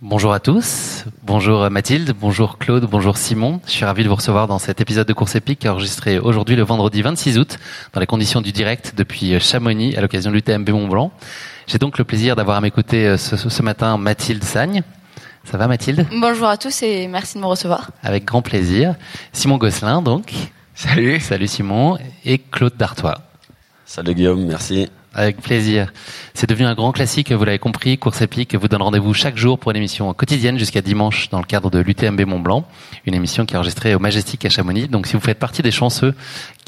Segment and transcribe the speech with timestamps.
[0.00, 3.60] Bonjour à tous, bonjour Mathilde, bonjour Claude, bonjour Simon.
[3.66, 6.62] Je suis ravi de vous recevoir dans cet épisode de Course épique enregistré aujourd'hui le
[6.62, 7.58] vendredi 26 août
[7.92, 11.12] dans les conditions du direct depuis Chamonix à l'occasion de l'UTMB Mont Blanc.
[11.66, 14.84] J'ai donc le plaisir d'avoir à mes côtés euh, ce, ce matin Mathilde Sagne.
[15.44, 16.06] Ça va Mathilde?
[16.12, 17.90] Bonjour à tous et merci de me recevoir.
[18.04, 18.94] Avec grand plaisir.
[19.32, 20.32] Simon Gosselin donc.
[20.74, 21.18] Salut.
[21.18, 21.98] Salut Simon.
[22.24, 23.18] Et Claude Dartois.
[23.84, 24.88] Salut Guillaume, merci.
[25.14, 25.92] Avec plaisir.
[26.34, 27.96] C'est devenu un grand classique, vous l'avez compris.
[27.98, 31.44] Course épique vous donne rendez-vous chaque jour pour une émission quotidienne jusqu'à dimanche dans le
[31.44, 32.68] cadre de l'UTMB Mont Blanc.
[33.06, 34.86] Une émission qui est enregistrée au Majestic à Chamonix.
[34.86, 36.14] Donc si vous faites partie des chanceux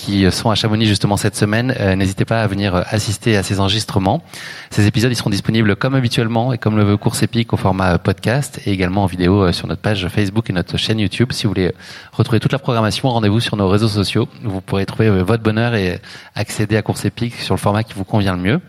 [0.01, 3.43] qui sont à Chamonix justement cette semaine, euh, n'hésitez pas à venir euh, assister à
[3.43, 4.23] ces enregistrements.
[4.71, 7.99] Ces épisodes, ils seront disponibles comme habituellement et comme le veut Course épique au format
[7.99, 11.33] podcast et également en vidéo euh, sur notre page Facebook et notre chaîne YouTube.
[11.33, 11.75] Si vous voulez
[12.13, 14.27] retrouver toute la programmation, rendez-vous sur nos réseaux sociaux.
[14.43, 16.01] Vous pourrez trouver votre bonheur et
[16.35, 18.61] accéder à Course épique sur le format qui vous convient le mieux.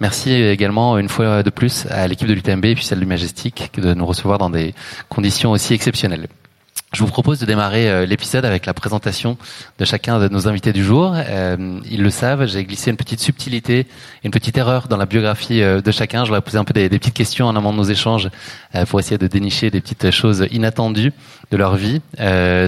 [0.00, 3.72] Merci également une fois de plus à l'équipe de l'UTMB et puis celle du Majestic
[3.78, 4.74] de nous recevoir dans des
[5.08, 6.28] conditions aussi exceptionnelles.
[6.92, 9.36] Je vous propose de démarrer euh, l'épisode avec la présentation
[9.78, 11.14] de chacun de nos invités du jour.
[11.14, 13.86] Euh, ils le savent, j'ai glissé une petite subtilité,
[14.22, 16.24] une petite erreur dans la biographie euh, de chacun.
[16.24, 18.30] Je leur ai posé un peu des, petites questions en amont de nos échanges
[18.88, 21.12] pour essayer de dénicher des petites choses inattendues
[21.50, 22.00] de leur vie.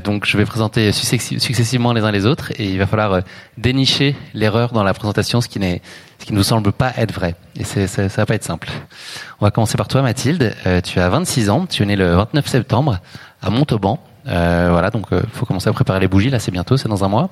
[0.05, 3.21] donc je vais présenter successivement les uns les autres et il va falloir
[3.57, 5.81] dénicher l'erreur dans la présentation, ce qui n'est
[6.19, 7.35] ce qui ne nous semble pas être vrai.
[7.57, 8.69] Et ça, ça va pas être simple.
[9.41, 10.55] On va commencer par toi, Mathilde.
[10.85, 12.99] tu as 26 ans, tu es née le 29 septembre
[13.41, 14.01] à Montauban.
[14.29, 16.31] Euh, voilà, donc il euh, faut commencer à préparer les bougies.
[16.31, 17.31] Là, c'est bientôt, c'est dans un mois.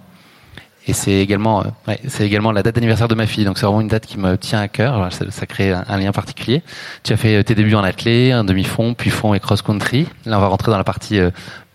[0.87, 3.45] Et c'est également, euh, ouais, c'est également la date d'anniversaire de ma fille.
[3.45, 5.09] Donc c'est vraiment une date qui me tient à cœur.
[5.13, 6.63] Ça, crée un, lien particulier.
[7.03, 10.07] Tu as fait tes débuts en athlée, un demi-fond, puis fond et cross-country.
[10.25, 11.21] Là, on va rentrer dans la partie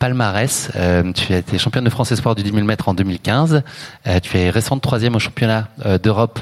[0.02, 0.72] palmarès.
[0.76, 3.62] Euh, tu as été championne de France Espoir du 10 000 mètres en 2015.
[4.08, 6.40] Euh, tu es récente troisième au championnat euh, d'Europe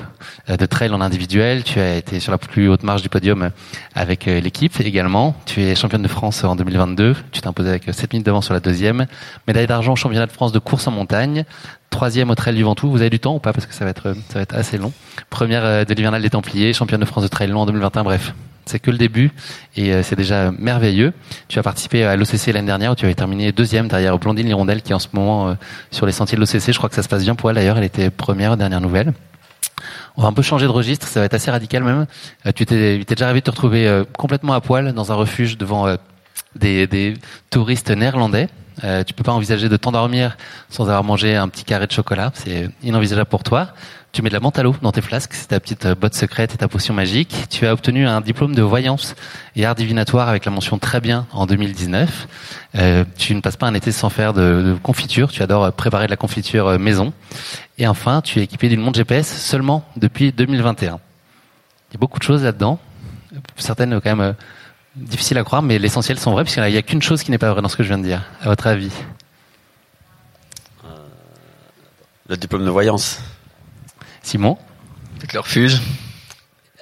[0.47, 1.63] de trail en individuel.
[1.65, 3.51] Tu as été sur la plus haute marge du podium
[3.95, 5.35] avec l'équipe également.
[5.45, 7.15] Tu es championne de France en 2022.
[7.31, 9.05] Tu t'es imposée avec 7 minutes d'avance sur la deuxième.
[9.47, 11.45] Médaille d'argent au championnat de France de course en montagne.
[11.89, 12.89] Troisième au trail du Ventoux.
[12.89, 14.77] Vous avez du temps ou pas Parce que ça va être, ça va être assez
[14.77, 14.93] long.
[15.29, 18.03] Première de l'hivernal des Templiers, championne de France de trail long en 2021.
[18.03, 18.33] Bref,
[18.69, 19.31] c'est que le début
[19.75, 21.13] et euh, c'est déjà merveilleux.
[21.47, 24.81] Tu as participé à l'OCC l'année dernière où tu avais terminé deuxième derrière Blondine Lirondelle
[24.81, 25.53] qui est en ce moment euh,
[25.91, 26.71] sur les sentiers de l'OCC.
[26.71, 27.77] Je crois que ça se passe bien pour elle d'ailleurs.
[27.77, 29.13] Elle était première, dernière nouvelle.
[30.17, 32.05] On va un peu changer de registre, ça va être assez radical même.
[32.45, 35.95] Euh, tu t'es déjà arrivé de te retrouver complètement à poil dans un refuge devant
[36.55, 37.15] des, des
[37.49, 38.49] touristes néerlandais.
[38.83, 40.37] Euh, tu peux pas envisager de t'endormir
[40.69, 42.31] sans avoir mangé un petit carré de chocolat.
[42.33, 43.73] C'est inenvisageable pour toi.
[44.11, 46.15] Tu mets de la menthe à l'eau dans tes flasques, c'est ta petite euh, botte
[46.15, 47.45] secrète et ta potion magique.
[47.51, 49.15] Tu as obtenu un diplôme de voyance
[49.55, 52.27] et art divinatoire avec la mention très bien en 2019.
[52.75, 55.31] Euh, tu ne passes pas un été sans faire de, de, confiture.
[55.31, 57.13] Tu adores préparer de la confiture euh, maison.
[57.77, 60.99] Et enfin, tu es équipé d'une montre GPS seulement depuis 2021.
[61.91, 62.79] Il y a beaucoup de choses là-dedans.
[63.57, 64.33] Certaines quand même
[64.99, 67.51] difficiles à croire, mais l'essentiel sont vraies puisqu'il n'y a qu'une chose qui n'est pas
[67.51, 68.23] vraie dans ce que je viens de dire.
[68.41, 68.91] À votre avis?
[72.27, 73.19] Le diplôme de voyance.
[74.21, 74.57] Simon?
[75.17, 75.81] Peut-être le refuge.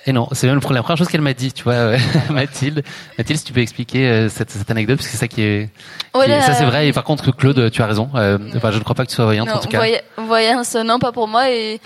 [0.08, 1.98] Et non, c'est même la première chose qu'elle m'a dit, tu vois,
[2.30, 2.84] Mathilde.
[3.18, 5.70] Mathilde, si tu peux expliquer euh, cette, cette, anecdote, parce que c'est ça qui est,
[6.14, 6.88] qui est ça c'est vrai.
[6.88, 8.10] Et par contre, Claude, tu as raison.
[8.16, 9.82] Euh, enfin, je ne crois pas que tu sois voyante, non, en tout cas.
[10.18, 11.50] voyance, non, pas pour moi.
[11.50, 11.82] Et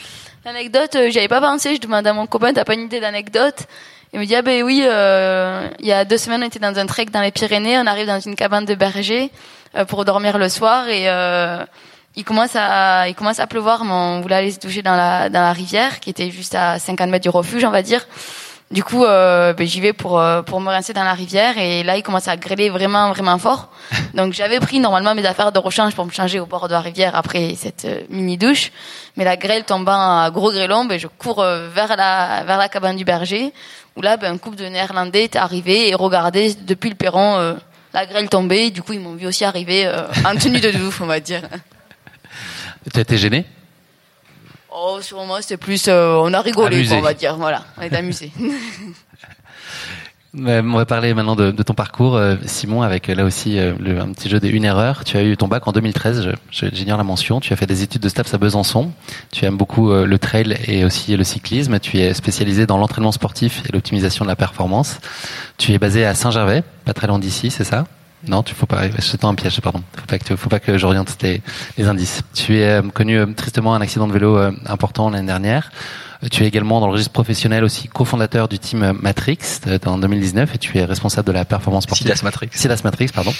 [0.45, 1.75] l'anecdote, euh, j'avais pas pensé.
[1.75, 3.65] Je demande à mon copain, t'as pas une idée d'anecdote?
[4.13, 6.77] Il me dit, ah ben oui, euh, il y a deux semaines, on était dans
[6.77, 7.77] un trek dans les Pyrénées.
[7.79, 9.31] On arrive dans une cabane de berger
[9.75, 11.07] euh, pour dormir le soir et
[12.17, 15.29] il commence à il commence à pleuvoir mais on voulait aller se doucher dans la
[15.29, 18.05] dans la rivière qui était juste à 50 mètres du refuge on va dire
[18.71, 21.83] Du coup, euh, ben, j'y vais pour euh, pour me rincer dans la rivière et
[21.83, 23.69] là, il commence à grêler vraiment vraiment fort.
[24.13, 26.79] Donc j'avais pris normalement mes affaires de rechange pour me changer au bord de la
[26.79, 28.71] rivière après cette euh, mini douche,
[29.17, 32.69] mais la grêle tombant à gros grêlon, ben je cours euh, vers la vers la
[32.69, 33.53] cabane du berger
[33.95, 37.53] où là, ben un couple de Néerlandais est arrivé et regardait depuis le perron euh,
[37.93, 38.71] la grêle tomber.
[38.71, 41.41] Du coup, ils m'ont vu aussi arriver euh, en tenue de douche, on va dire.
[42.91, 43.45] Tu as été gêné?
[44.73, 47.35] Oh, sur moi, c'était plus, euh, on a rigolé, quoi, on va dire.
[47.35, 48.31] Voilà, on est amusé.
[50.33, 50.43] On
[50.77, 53.99] va parler maintenant de, de ton parcours, euh, Simon, avec euh, là aussi euh, le,
[53.99, 55.03] un petit jeu des une erreur.
[55.03, 56.29] Tu as eu ton bac en 2013, je-
[56.67, 57.41] je- j'ignore la mention.
[57.41, 58.93] Tu as fait des études de STAPS à Besançon.
[59.33, 61.79] Tu aimes beaucoup le trail et aussi le cyclisme.
[61.81, 65.01] Tu es spécialisé dans l'entraînement sportif et l'optimisation de la performance.
[65.57, 67.85] Tu es basé à Saint-Gervais, pas très loin d'ici, c'est ça?
[68.25, 68.83] Non, tu faut pas.
[68.87, 69.81] Je tends un piège, pardon.
[69.97, 71.41] Faut pas que, faut pas que j'oriente les,
[71.77, 72.21] les indices.
[72.33, 75.71] Tu es connu tristement un accident de vélo important l'année dernière.
[76.23, 79.37] Euh, Tu es également dans le registre professionnel aussi cofondateur du team euh, Matrix
[79.67, 82.07] euh, en 2019 et tu es responsable de la performance sportive.
[82.07, 82.49] Silas Matrix.
[82.53, 83.33] Silas Matrix, pardon.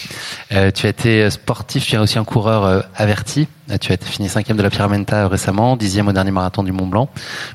[0.52, 3.48] Euh, tu as été sportif, tu es aussi un coureur euh, averti.
[3.70, 6.64] Euh, Tu as été fini cinquième de la Pyramenta euh, récemment, dixième au dernier marathon
[6.64, 7.10] du Mont Blanc,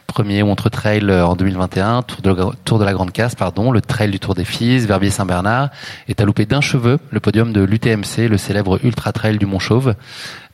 [0.06, 3.34] premier au Montre Trail euh, en 2021, Tour de, la- Tour de la Grande Casse,
[3.34, 5.70] pardon, le Trail du Tour des Fils, Verbier Saint-Bernard,
[6.08, 9.58] et t'as loupé d'un cheveu le podium de l'UTMC, le célèbre Ultra Trail du Mont
[9.58, 9.94] Chauve.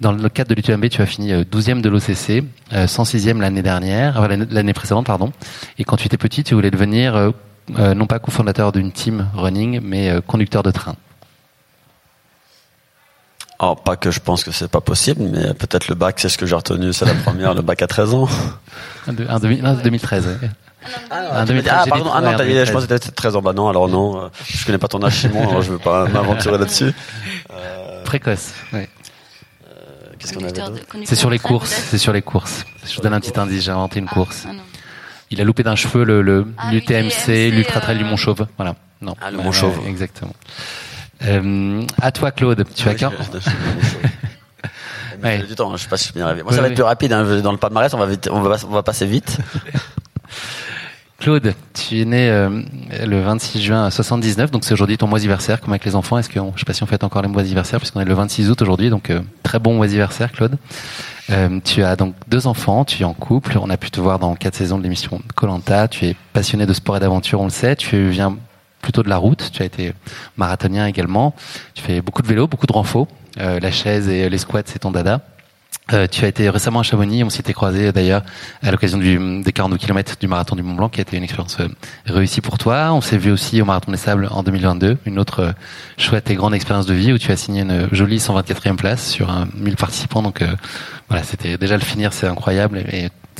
[0.02, 3.62] Dans le cadre de l'UTMB, tu as fini euh, 12e de l'OCC, euh, 106e l'année
[3.62, 5.32] dernière, euh, l'année- précédente, pardon.
[5.78, 7.30] Et quand tu étais petit, tu voulais devenir euh,
[7.78, 10.96] euh, non pas cofondateur d'une team running, mais euh, conducteur de train.
[13.60, 16.36] Alors, pas que je pense que c'est pas possible, mais peut-être le bac, c'est ce
[16.36, 18.28] que j'ai retenu, c'est la première, le bac à 13 ans.
[19.06, 20.26] Un, de- un demi- non, 2013.
[20.26, 20.50] ouais.
[21.10, 22.66] Ah, 2013, ah, pardon, ah non, ouais, t'as dit, 2013.
[22.68, 23.42] je pensais que c'était 13 ans.
[23.42, 26.06] Bah non, alors non, euh, je connais pas ton âge, Simon, alors je veux pas
[26.08, 26.92] m'aventurer là-dessus.
[27.52, 28.52] Euh, Précoce.
[28.72, 28.88] ouais.
[30.22, 31.70] Qu'est-ce qu'on avait C'est sur les train, courses.
[31.90, 32.64] C'est sur les courses.
[32.86, 33.64] Je vous donne un petit indice.
[33.64, 34.44] J'ai inventé une Ah, course.
[34.48, 34.52] ah.
[35.30, 38.16] Il a loupé d'un cheveu le, le Ah, l'UTMC, l'UTMC, l'Ultra Trail du euh, Mont
[38.16, 38.46] Chauve.
[38.56, 38.76] Voilà.
[39.00, 39.16] Non.
[39.20, 39.80] Ah, le Mont ouais, Chauve.
[39.86, 40.34] exactement.
[41.24, 42.64] Euh, à toi, Claude.
[42.74, 43.10] Tu as qu'un.
[45.22, 45.38] Ouais.
[45.46, 46.42] du temps, hein, je sais pas si je suis bien arrivé.
[46.42, 48.56] Moi, ça va être plus rapide, hein, dans le palmarès, on va vite, on va,
[48.68, 49.38] on va passer vite.
[51.22, 52.62] Claude, tu es né euh,
[53.06, 56.18] le 26 juin 79, donc c'est aujourd'hui ton mois-anniversaire, comme avec les enfants.
[56.18, 58.50] Est-ce que, je sais pas si on fête encore les mois-anniversaires, puisqu'on est le 26
[58.50, 60.56] août aujourd'hui, donc euh, très bon mois-anniversaire, Claude.
[61.30, 64.18] Euh, tu as donc deux enfants, tu es en couple, on a pu te voir
[64.18, 67.50] dans quatre saisons de l'émission Colanta, tu es passionné de sport et d'aventure, on le
[67.50, 68.36] sait, tu viens
[68.80, 69.94] plutôt de la route, tu as été
[70.36, 71.36] marathonien également,
[71.74, 73.06] tu fais beaucoup de vélo, beaucoup de renfo,
[73.38, 75.20] euh, la chaise et les squats c'est ton dada.
[75.92, 78.22] Euh, tu as été récemment à Chamonix, on s'était croisé d'ailleurs
[78.62, 81.58] à l'occasion des 42 km du marathon du Mont Blanc, qui a été une expérience
[81.60, 81.68] euh,
[82.06, 82.92] réussie pour toi.
[82.92, 85.52] On s'est vu aussi au marathon des Sables en 2022, une autre euh,
[85.98, 89.30] chouette et grande expérience de vie où tu as signé une jolie 124e place sur
[89.30, 90.22] un 1000 participants.
[90.22, 90.54] Donc euh,
[91.08, 92.84] voilà, c'était déjà le finir, c'est incroyable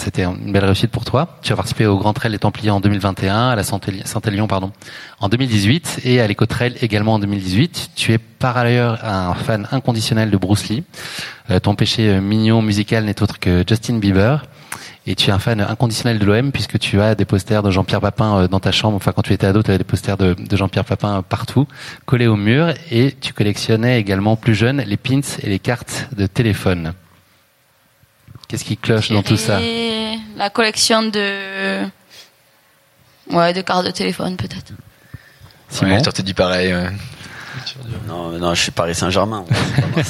[0.03, 1.39] c'était une belle réussite pour toi.
[1.43, 4.73] Tu as participé au Grand Trail des Templiers en 2021, à la Saint-Éli- Saint-Élion pardon,
[5.21, 7.91] en 2018 et à l'Eco Trail également en 2018.
[7.95, 10.85] Tu es par ailleurs un fan inconditionnel de Bruce Lee.
[11.51, 14.45] Euh, ton péché euh, mignon musical n'est autre que Justin Bieber.
[15.05, 18.01] Et tu es un fan inconditionnel de l'OM puisque tu as des posters de Jean-Pierre
[18.01, 18.97] Papin euh, dans ta chambre.
[18.97, 21.67] Enfin, quand tu étais ado, tu avais des posters de, de Jean-Pierre Papin partout,
[22.07, 22.73] collés au mur.
[22.91, 26.93] Et tu collectionnais également plus jeune les pins et les cartes de téléphone.
[28.53, 29.59] Qu'est-ce qui cloche dans tout ça
[30.37, 31.85] La collection de.
[33.31, 34.73] Ouais, de cartes de téléphone, peut-être.
[35.71, 36.75] Simon Ouais, toi, t'as dit pareil.
[36.75, 36.91] ouais.
[38.07, 39.47] Non, non, je suis Paris Saint-Germain.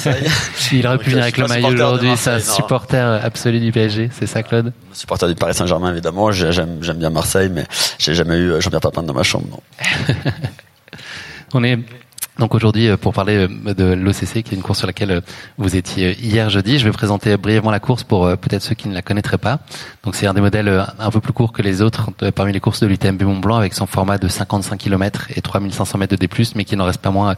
[0.73, 4.27] Il aurait pu venir avec le maillot aujourd'hui, c'est un supporter absolu du PSG, c'est
[4.27, 6.31] ça Claude suis supporter du Paris Saint-Germain, évidemment.
[6.33, 7.65] J'ai- J'aime, j'aime bien Marseille, mais
[7.97, 9.45] j'ai jamais eu euh, Jean-Pierre Papin dans ma chambre.
[9.49, 9.61] Non.
[11.53, 11.77] On est
[12.39, 15.21] donc aujourd'hui euh, pour parler euh, de l'OCC, qui est une course sur laquelle euh,
[15.57, 16.79] vous étiez hier jeudi.
[16.79, 19.59] Je vais présenter brièvement la course pour peut-être ceux qui ne la connaîtraient pas.
[20.03, 22.79] Donc c'est un des modèles un peu plus court que les autres parmi les courses
[22.79, 26.29] de l'UTMB Mont Blanc, avec son format de 55 km et 3500 mètres de D+,
[26.55, 27.35] mais qui n'en reste pas moins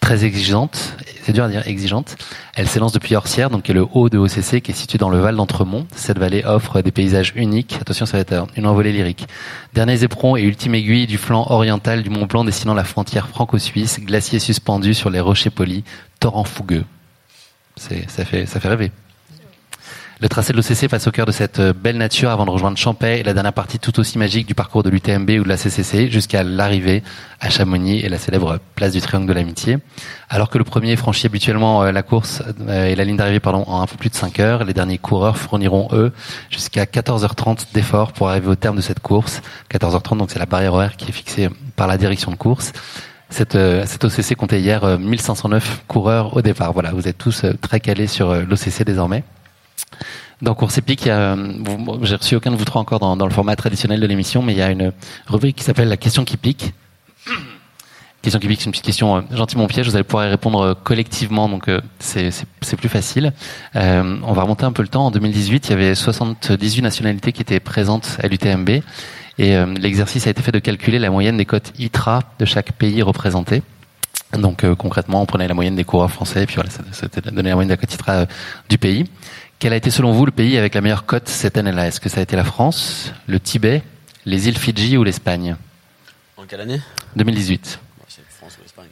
[0.00, 0.96] très exigeante.
[1.22, 2.16] C'est dur à dire exigeante.
[2.54, 5.10] Elle s'élance depuis Orsières, donc qui est le haut de OCC, qui est situé dans
[5.10, 5.86] le Val d'Entremont.
[5.94, 7.76] Cette vallée offre des paysages uniques.
[7.80, 9.26] Attention, ça va être une envolée lyrique.
[9.74, 14.00] Derniers éperons et ultime aiguille du flanc oriental du Mont Blanc dessinant la frontière franco-suisse,
[14.00, 15.82] glacier suspendu sur les rochers polis,
[16.20, 16.84] torrent fougueux.
[17.76, 18.90] Ça fait rêver.
[20.20, 22.76] Le tracé de l'OCC passe au cœur de cette euh, belle nature avant de rejoindre
[22.76, 25.56] Champais et la dernière partie tout aussi magique du parcours de l'UTMB ou de la
[25.56, 27.04] CCC jusqu'à l'arrivée
[27.38, 29.78] à Chamonix et la célèbre place du Triangle de l'Amitié.
[30.28, 33.62] Alors que le premier franchit habituellement euh, la course euh, et la ligne d'arrivée pardon
[33.68, 36.12] en un peu plus de 5 heures, les derniers coureurs fourniront eux
[36.50, 39.40] jusqu'à 14h30 d'efforts pour arriver au terme de cette course.
[39.70, 42.72] 14h30 donc c'est la barrière horaire qui est fixée par la direction de course.
[43.30, 43.56] Cette,
[43.86, 46.72] cette OCC comptait hier euh, 1509 coureurs au départ.
[46.72, 49.22] Voilà, vous êtes tous très calés sur l'OCC désormais.
[50.40, 54.06] Dans Course Épique, j'ai reçu aucun de vous trois encore dans, le format traditionnel de
[54.06, 54.92] l'émission, mais il y a une
[55.26, 56.74] rubrique qui s'appelle la question qui pique.
[58.22, 59.88] Question qui pique, c'est une petite question euh, gentiment piège.
[59.88, 63.32] Vous allez pouvoir y répondre euh, collectivement, donc euh, c'est plus facile.
[63.76, 65.06] Euh, on va remonter un peu le temps.
[65.06, 68.70] En 2018, il y avait 78 nationalités qui étaient présentes à l'UTMB,
[69.40, 73.02] et l'exercice a été fait de calculer la moyenne des cotes ITRA de chaque pays
[73.02, 73.62] représenté.
[74.32, 77.50] Donc concrètement, on prenait la moyenne des coureurs français, et puis voilà, ça, ça donnait
[77.50, 78.26] la moyenne de la cote ITRA
[78.68, 79.04] du pays.
[79.58, 81.88] Quel a été selon vous le pays avec la meilleure cote cette année-là?
[81.88, 83.82] Est-ce que ça a été la France, le Tibet,
[84.24, 85.56] les îles Fidji ou l'Espagne?
[86.36, 86.80] En quelle année?
[87.16, 87.80] 2018.
[88.08, 88.86] C'est France ou l'Espagne.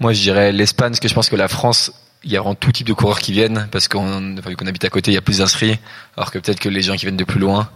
[0.00, 1.92] Moi, je dirais l'Espagne, parce que je pense que la France,
[2.24, 4.66] il y a vraiment tout type de coureurs qui viennent, parce qu'on, enfin, vu qu'on
[4.66, 5.78] habite à côté, il y a plus d'inscrits,
[6.16, 7.68] alors que peut-être que les gens qui viennent de plus loin.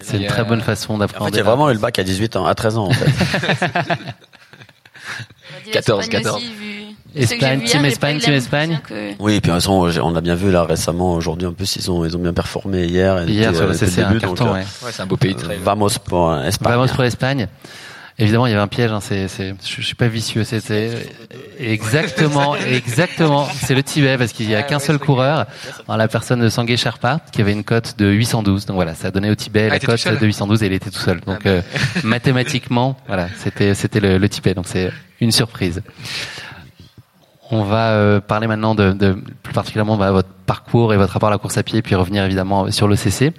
[0.00, 1.36] C'est une très bonne façon En fait, d'appréhender.
[1.36, 3.06] j'ai vraiment eu le bac à 18 ans, à 13 ans en fait.
[5.72, 6.36] 14, L'Espagne 14.
[6.42, 8.80] aussi, vu- Espagne, team Espagne, team Espagne.
[8.88, 11.90] que- oui, et puis façon, on a bien vu là récemment, aujourd'hui en plus, ils
[11.90, 13.22] ont, ils ont bien performé hier.
[13.22, 14.58] et Hier euh, CC, un donc, carton, euh, ouais.
[14.84, 15.58] Ouais, c'est un beau pays de trail.
[15.62, 16.72] Vamos pour euh, Espagne.
[16.72, 17.48] Vamos pour l'Espagne.
[18.18, 18.90] Évidemment, il y avait un piège.
[18.90, 20.44] Hein, c'est, c'est, je, je suis pas vicieux.
[20.44, 20.90] C'est, c'est
[21.58, 23.48] exactement, exactement.
[23.62, 25.46] C'est le Tibet parce qu'il y a qu'un seul coureur,
[25.88, 28.66] en la personne de Sangue Sherpa, qui avait une cote de 812.
[28.66, 30.90] Donc voilà, ça a donné au Tibet Ah, la cote de 812 et il était
[30.90, 31.20] tout seul.
[31.20, 31.50] Donc Ah, bah.
[31.50, 31.62] euh,
[32.04, 34.52] mathématiquement, voilà, c'était, c'était le, le Tibet.
[34.52, 34.90] Donc c'est
[35.20, 35.80] une surprise.
[37.50, 41.28] On va euh, parler maintenant de, de plus particulièrement bah, votre parcours et votre rapport
[41.28, 43.32] à la course à pied, puis revenir évidemment sur le CC.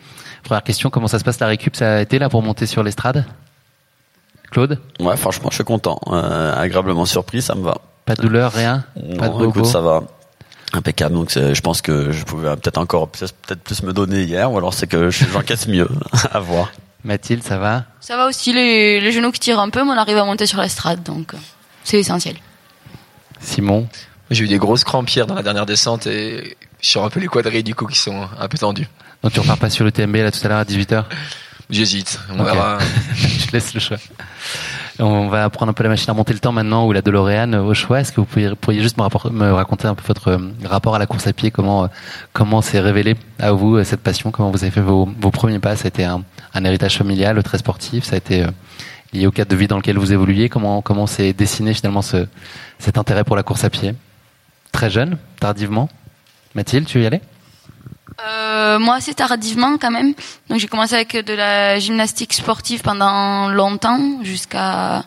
[0.43, 1.75] Première question, comment ça se passe la récup?
[1.75, 3.25] Ça a été là pour monter sur l'estrade?
[4.51, 4.79] Claude?
[4.99, 5.99] Ouais, franchement, je suis content.
[6.07, 7.77] Euh, agréablement surpris, ça me va.
[8.05, 8.83] Pas de douleur, rien?
[9.17, 10.03] Pas de bobo écoute, ça va.
[10.73, 11.15] Impeccable.
[11.15, 14.73] Donc, je pense que je pouvais peut-être encore, peut-être plus me donner hier, ou alors
[14.73, 15.87] c'est que je- j'encaisse mieux.
[16.31, 16.69] à voir.
[17.03, 17.85] Mathilde, ça va?
[18.01, 20.45] Ça va aussi, les, les genoux qui tirent un peu, mais on arrive à monter
[20.45, 21.33] sur l'estrade, donc
[21.83, 22.35] c'est essentiel.
[23.41, 23.88] Simon
[24.29, 27.19] J'ai eu des grosses crampes hier dans la dernière descente et je suis un peu
[27.19, 28.88] les quadrilles du coup qui sont un peu tendus.
[29.24, 31.03] Donc tu repars pas sur le TMB là tout à l'heure à 18h
[31.69, 32.19] J'hésite.
[32.29, 32.45] On Ok.
[32.45, 32.79] verra.
[33.15, 33.98] Je laisse le choix.
[35.00, 37.53] On va prendre un peu la machine à monter le temps maintenant ou la DeLorean
[37.53, 38.01] euh, au choix.
[38.01, 41.05] Est-ce que vous pourriez, pourriez juste me, raconter un peu votre euh, rapport à la
[41.05, 41.88] course à pied Comment euh,
[42.33, 45.77] comment s'est révélé à vous cette passion Comment vous avez fait vos, vos premiers pas?
[45.77, 48.03] Ça a été un, un héritage familial très sportif.
[48.03, 48.45] Ça a été
[49.13, 50.49] lié au cadre de vie dans lequel vous évoluiez.
[50.49, 52.27] Comment comment s'est dessiné finalement ce,
[52.79, 53.93] cet intérêt pour la course à pied?
[54.71, 55.89] Très jeune, tardivement.
[56.55, 57.21] Mathilde, tu y aller?
[58.27, 60.13] Euh, moi, assez tardivement quand même.
[60.49, 65.03] Donc j'ai commencé avec de la gymnastique sportive pendant longtemps, jusqu'à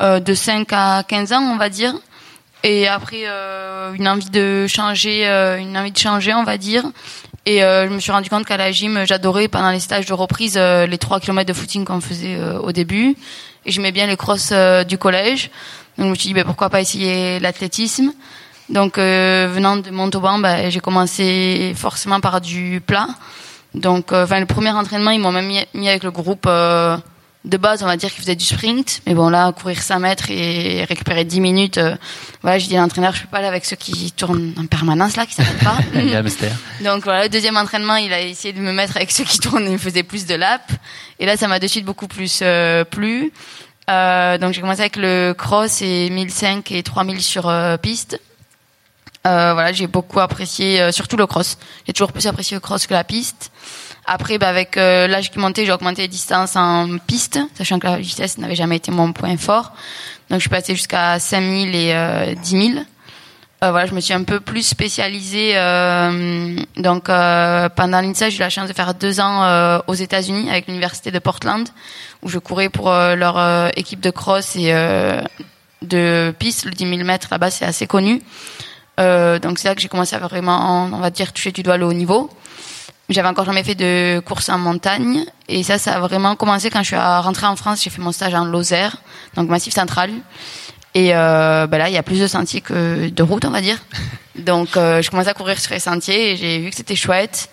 [0.00, 1.94] euh, de 5 à 15 ans, on va dire.
[2.64, 6.84] Et après, euh, une envie de changer, euh, une envie de changer, on va dire.
[7.48, 10.12] Et euh, je me suis rendu compte qu'à la gym, j'adorais pendant les stages de
[10.12, 13.16] reprise euh, les 3 km de footing qu'on faisait euh, au début.
[13.64, 14.52] Et j'aimais bien les crosses
[14.86, 15.50] du collège.
[15.96, 18.12] Donc je me suis dit, ben, pourquoi pas essayer l'athlétisme.
[18.68, 23.08] Donc venant de Montauban, ben, j'ai commencé forcément par du plat.
[23.72, 26.46] Donc, enfin, le premier entraînement, ils m'ont même mis, avec le groupe
[27.48, 29.00] de base, on va dire, qui faisait du sprint.
[29.06, 31.96] Mais bon, là, courir 5 mètres et récupérer 10 minutes, euh,
[32.42, 35.16] voilà, j'ai dit à l'entraîneur, je peux pas aller avec ceux qui tournent en permanence,
[35.16, 35.78] là, qui s'arrêtent pas.
[36.84, 39.66] Donc voilà, le deuxième entraînement, il a essayé de me mettre avec ceux qui tournent
[39.66, 40.76] et faisaient plus de laps.
[41.18, 43.32] Et là, ça m'a de suite beaucoup plus euh, plu.
[43.90, 47.50] Euh, donc j'ai commencé avec le cross et 1005 et 3000 sur
[47.80, 48.20] piste.
[49.24, 51.58] Voilà, j'ai beaucoup apprécié, surtout le cross.
[51.86, 53.50] J'ai toujours plus apprécié le cross que la piste.
[54.10, 57.86] Après, bah, avec euh, l'âge qui montait, j'ai augmenté les distances en piste, sachant que
[57.86, 59.72] la vitesse n'avait jamais été mon point fort.
[60.30, 62.84] Donc je suis passée jusqu'à 5000 et euh, 10 000.
[63.62, 65.52] Euh, voilà, je me suis un peu plus spécialisée.
[65.56, 70.48] euh, donc, euh, pendant l'INSA, j'ai eu la chance de faire deux ans aux États-Unis
[70.48, 71.68] avec l'université de Portland,
[72.22, 74.72] où je courais pour leur équipe de cross et
[75.82, 76.64] de piste.
[76.64, 78.22] Le 10 000 mètres là-bas, c'est assez connu.
[78.96, 81.84] Donc, c'est là que j'ai commencé à vraiment, on va dire, toucher du doigt le
[81.84, 82.30] haut niveau.
[83.08, 86.80] J'avais encore jamais fait de course en montagne, et ça, ça a vraiment commencé quand
[86.80, 87.82] je suis rentrée en France.
[87.82, 88.98] J'ai fait mon stage en Lozère,
[89.34, 90.10] donc Massif Central.
[90.94, 93.60] Et euh, ben là, il y a plus de sentiers que de routes, on va
[93.60, 93.78] dire.
[94.38, 97.50] Donc, euh, je commençais à courir sur les sentiers et j'ai vu que c'était chouette.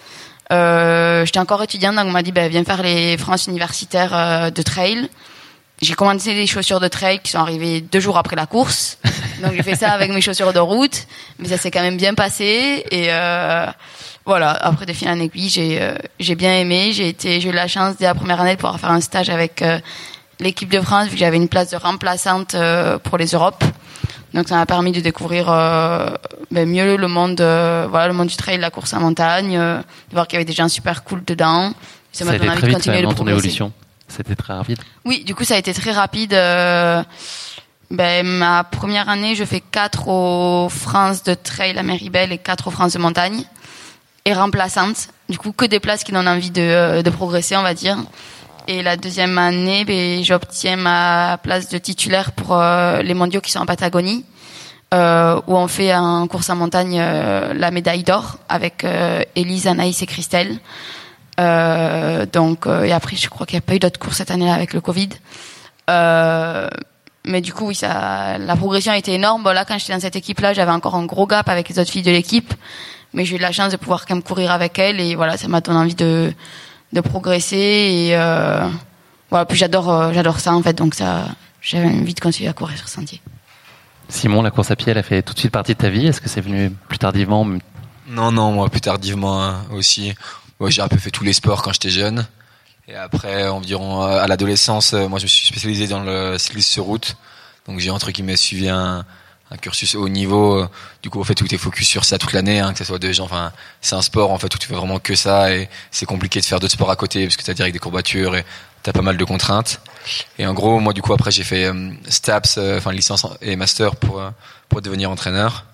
[0.51, 4.49] Euh, J'étais encore étudiante, donc on m'a dit, ben, viens faire les France universitaires euh,
[4.51, 5.09] de trail.
[5.81, 8.97] J'ai commandé des chaussures de trail qui sont arrivées deux jours après la course.
[9.43, 11.05] Donc, j'ai fait ça avec mes chaussures de route.
[11.39, 12.85] Mais ça s'est quand même bien passé.
[12.91, 13.65] Et euh,
[14.25, 16.91] voilà, après de fil en aiguille, j'ai euh, j'ai bien aimé.
[16.93, 19.29] J'ai été, j'ai eu la chance dès la première année de pouvoir faire un stage
[19.29, 19.79] avec euh,
[20.39, 23.63] l'équipe de France, vu que j'avais une place de remplaçante euh, pour les Europes.
[24.33, 26.09] Donc ça m'a permis de découvrir euh,
[26.51, 29.77] ben, mieux le monde, euh, voilà, le monde du trail, la course en montagne, euh,
[29.77, 31.73] de voir qu'il y avait des gens super cool dedans.
[32.11, 33.37] Ça m'a donné envie de continuer le ton progresser.
[33.37, 33.71] évolution.
[34.07, 34.79] C'était très rapide.
[35.03, 36.33] Oui, du coup ça a été très rapide.
[36.33, 37.03] euh,
[37.91, 42.67] ben, ma première année, je fais quatre aux France de trail à Méribel et quatre
[42.67, 43.43] aux France de montagne.
[44.25, 45.09] et remplaçante.
[45.29, 47.97] Du coup, que des places qui donnent envie de, de progresser, on va dire.
[48.67, 53.59] Et la deuxième année, ben, j'obtiens ma place de titulaire pour les mondiaux qui sont
[53.59, 54.25] en Patagonie.
[54.93, 59.67] Euh, où on fait en course en montagne euh, la médaille d'or avec euh, Élise,
[59.67, 60.59] Anaïs et Christelle.
[61.37, 64.73] Donc et après, je crois qu'il n'y a pas eu d'autres courses cette année avec
[64.73, 65.09] le Covid.
[65.87, 69.43] mais du coup, oui, ça, la progression a été énorme.
[69.43, 71.91] Bon, là, quand j'étais dans cette équipe-là, j'avais encore un gros gap avec les autres
[71.91, 72.53] filles de l'équipe,
[73.13, 75.47] mais j'ai eu la chance de pouvoir quand même courir avec elles et voilà, ça
[75.47, 76.33] m'a donné envie de
[76.93, 78.15] de progresser et
[79.29, 79.45] voilà.
[79.45, 81.25] Puis j'adore j'adore ça en fait, donc ça,
[81.61, 83.21] j'avais envie de continuer à courir sur sentier.
[84.07, 86.05] Simon, la course à pied, elle a fait tout de suite partie de ta vie.
[86.05, 87.43] Est-ce que c'est venu plus tardivement?
[88.07, 90.13] Non, non, moi plus tardivement hein, aussi.
[90.59, 92.25] Moi, j'ai un peu fait tous les sports quand j'étais jeune.
[92.87, 96.71] Et après, environ euh, à l'adolescence, euh, moi, je me suis spécialisé dans le cyclisme
[96.71, 97.17] sur route.
[97.67, 99.05] Donc, j'ai entre guillemets suivi un,
[99.51, 100.65] un cursus haut niveau.
[101.01, 102.85] Du coup, en fait, où tu es focus sur ça toute l'année, hein, que ce
[102.85, 103.25] soit de gens.
[103.25, 106.39] Enfin, c'est un sport en fait où tu fais vraiment que ça et c'est compliqué
[106.39, 108.45] de faire d'autres sports à côté parce que tu as direct des courbatures et
[108.83, 109.81] t'as pas mal de contraintes.
[110.37, 113.55] Et en gros, moi, du coup, après, j'ai fait euh, STAPS, euh, enfin licence et
[113.55, 114.21] master pour
[114.69, 115.65] pour devenir entraîneur.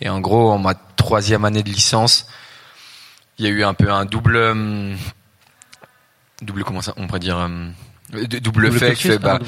[0.00, 2.26] Et en gros, en ma troisième année de licence,
[3.38, 4.96] il y a eu un peu un double
[6.42, 7.48] double comment ça on pourrait dire
[8.10, 9.38] double, double fait, fait bah,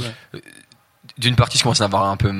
[1.18, 2.32] d'une partie je commence à avoir un peu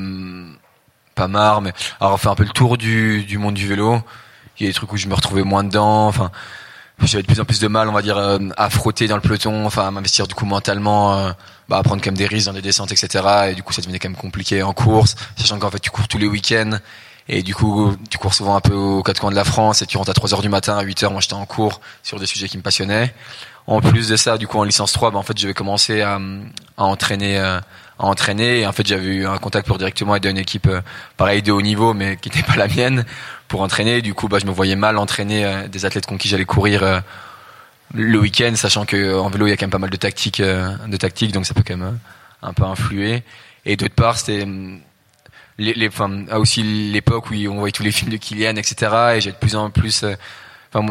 [1.14, 4.00] pas marre mais alors fait un peu le tour du, du monde du vélo
[4.58, 6.30] il y a des trucs où je me retrouvais moins dedans enfin
[7.02, 9.20] j'avais de plus en plus de mal, on va dire, euh, à frotter dans le
[9.20, 11.32] peloton, enfin à m'investir du coup mentalement, euh,
[11.68, 13.50] bah, à prendre quand même des risques dans des descentes, etc.
[13.50, 16.08] Et du coup, ça devenait quand même compliqué en course, sachant qu'en fait, tu cours
[16.08, 16.78] tous les week-ends.
[17.28, 19.86] Et du coup, tu cours souvent un peu aux quatre coins de la France et
[19.86, 22.20] tu rentres à 3 heures du matin, à 8 heures, moi j'étais en cours sur
[22.20, 23.12] des sujets qui me passionnaient.
[23.66, 26.20] En plus de ça, du coup, en licence 3, bah, en fait, j'avais commencé à,
[26.76, 27.58] à entraîner, euh,
[27.98, 28.60] à entraîner.
[28.60, 30.68] Et en fait, j'avais eu un contact pour directement aider une équipe,
[31.16, 33.04] pareil, de haut niveau, mais qui n'était pas la mienne
[33.48, 34.02] pour entraîner.
[34.02, 36.82] Du coup, bah, je me voyais mal entraîner euh, des athlètes con qui j'allais courir
[36.82, 37.00] euh,
[37.94, 39.96] le week-end, sachant que euh, en vélo il y a quand même pas mal de
[39.96, 41.98] tactiques, de tactiques, donc ça peut quand même
[42.42, 43.22] un peu influer.
[43.64, 44.46] Et d'autre part, c'était
[45.58, 49.14] les, les, enfin, aussi l'époque où on voyait tous les films de Kylian, etc.
[49.16, 50.04] Et j'ai de plus en plus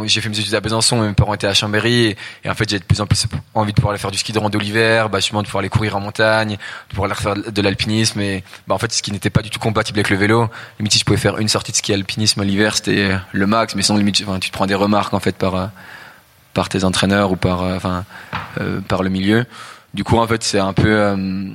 [0.06, 2.80] j'ai fait mes études à Besançon, mes parents étaient à Chambéry, et, en fait, j'ai
[2.80, 5.20] de plus en plus envie de pouvoir aller faire du ski de rando l'hiver, bah,
[5.20, 6.58] justement, de pouvoir aller courir en montagne,
[6.90, 9.50] de pouvoir aller faire de l'alpinisme, et, bah, en fait, ce qui n'était pas du
[9.50, 10.50] tout compatible avec le vélo.
[10.80, 13.82] Limite, si je pouvais faire une sortie de ski alpinisme l'hiver, c'était le max, mais
[13.82, 15.72] sinon, limite, enfin, tu te prends des remarques, en fait, par,
[16.54, 18.06] par tes entraîneurs ou par, euh, enfin,
[18.60, 19.46] euh, par le milieu.
[19.94, 21.48] Du coup, en fait, c'est un peu, euh,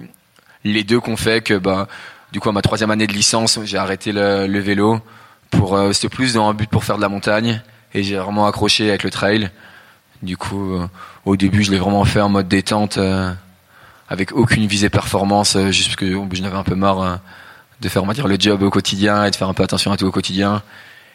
[0.65, 1.89] les deux qu'on fait que, bah,
[2.33, 5.01] du coup, à ma troisième année de licence, j'ai arrêté le, vélo
[5.51, 7.61] pour, c'était plus dans un but pour faire de la montagne
[7.95, 9.51] et j'ai vraiment accroché avec le trail.
[10.23, 10.87] Du coup, euh,
[11.25, 13.33] au début, je l'ai vraiment fait en mode détente, euh,
[14.09, 17.21] avec aucune visée performance, euh, juste parce que je n'avais un peu marre
[17.81, 19.93] de faire, on va dire, le job au quotidien et de faire un peu attention
[19.93, 20.63] à tout au quotidien.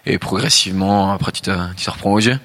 [0.07, 2.39] Et progressivement, après, tu te, tu te reprends au jeu.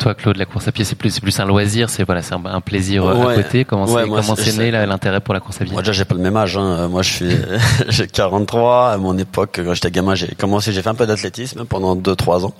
[0.00, 2.60] Toi, Claude, la course à pied, c'est plus, plus un loisir, c'est voilà, c'est un,
[2.62, 3.66] plaisir à côté.
[3.66, 5.74] Comment c'est, comment c'est né l'intérêt pour la course à pied?
[5.74, 6.56] Moi, déjà, j'ai pas le même âge.
[6.56, 6.88] Hein.
[6.88, 7.36] Moi, je suis,
[7.88, 8.92] j'ai 43.
[8.92, 12.46] À mon époque, quand j'étais gamin, j'ai commencé, j'ai fait un peu d'athlétisme pendant 2-3
[12.46, 12.54] ans.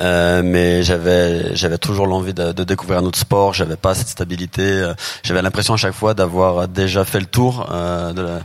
[0.00, 3.54] Euh, mais j'avais j'avais toujours l'envie de, de, découvrir un autre sport.
[3.54, 4.62] J'avais pas cette stabilité.
[4.62, 8.40] Euh, j'avais l'impression à chaque fois d'avoir déjà fait le tour euh, de la,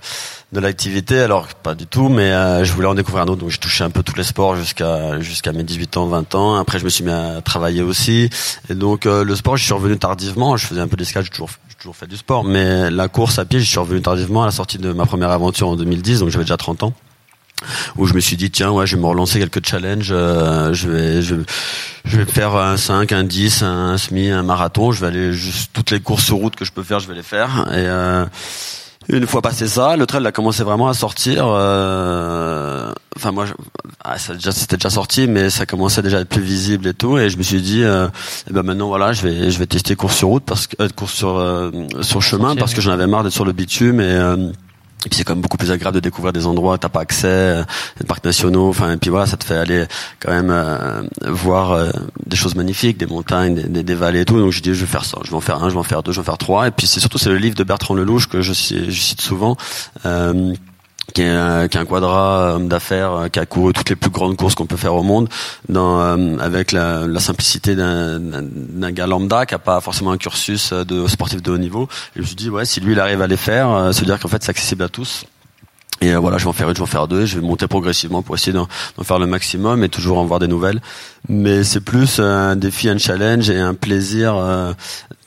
[0.54, 1.20] de l'activité.
[1.20, 3.42] Alors pas du tout, mais euh, je voulais en découvrir un autre.
[3.42, 6.56] Donc j'ai touché un peu tous les sports jusqu'à jusqu'à mes 18 ans, 20 ans.
[6.56, 8.30] Après je me suis mis à travailler aussi.
[8.70, 10.56] Et donc le sport, je suis revenu tardivement.
[10.58, 13.46] Je faisais un peu d'escalade, j'ai toujours toujours fait du sport, mais la course à
[13.46, 16.20] pied, je suis revenu tardivement à la sortie de ma première aventure en 2010.
[16.20, 16.94] Donc j'avais déjà 30 ans
[17.98, 20.90] où je me suis dit tiens ouais je vais me relancer quelques challenges euh, je
[20.90, 21.36] vais je,
[22.06, 25.72] je, vais faire un 5 un 10 un semi un marathon je vais aller juste
[25.74, 28.26] toutes les courses sur route que je peux faire je vais les faire et euh,
[29.10, 31.46] une fois passé ça, le trail a commencé vraiment à sortir.
[31.48, 33.46] Euh, enfin moi,
[34.04, 36.94] ah, ça déjà c'était déjà sorti, mais ça commençait déjà à être plus visible et
[36.94, 37.18] tout.
[37.18, 38.08] Et je me suis dit, euh,
[38.50, 40.90] eh ben maintenant voilà, je vais je vais tester course sur route parce que euh,
[40.90, 41.72] course sur euh,
[42.02, 44.18] sur chemin parce que j'en avais marre d'être sur le bitume et
[45.06, 47.02] et puis c'est quand même beaucoup plus agréable de découvrir des endroits où t'as pas
[47.02, 47.64] accès, euh,
[48.00, 48.70] des parcs nationaux.
[48.70, 49.86] Enfin, et puis voilà, ça te fait aller
[50.20, 51.90] quand même euh, voir euh,
[52.28, 54.40] des choses magnifiques, des montagnes, des, des, vallées et tout.
[54.40, 55.18] Donc je dis, je vais faire ça.
[55.24, 56.68] Je vais en faire un, je vais en faire deux, je vais en faire trois.
[56.68, 59.58] Et puis c'est surtout c'est le livre de Bertrand Lelouch que je, je cite souvent.
[60.06, 60.54] Euh,
[61.14, 64.10] qui est, un, qui un quadra homme d'affaires euh, qui a couru toutes les plus
[64.10, 65.30] grandes courses qu'on peut faire au monde,
[65.70, 71.42] euh, avec la, simplicité d'un gars lambda qui a pas forcément un cursus de sportif
[71.42, 71.84] de haut niveau.
[71.84, 74.04] Et je me suis dit ouais, si lui il arrive à les faire, euh, se
[74.04, 75.26] dire qu'en fait c'est accessible à tous.
[76.02, 77.46] Et euh, voilà, je vais en faire une, je vais en faire deux, je vais
[77.46, 78.68] monter progressivement pour essayer d'en
[79.04, 80.82] faire le maximum et toujours en voir des nouvelles.
[81.30, 84.74] Mais c'est plus un défi, un challenge et un plaisir euh,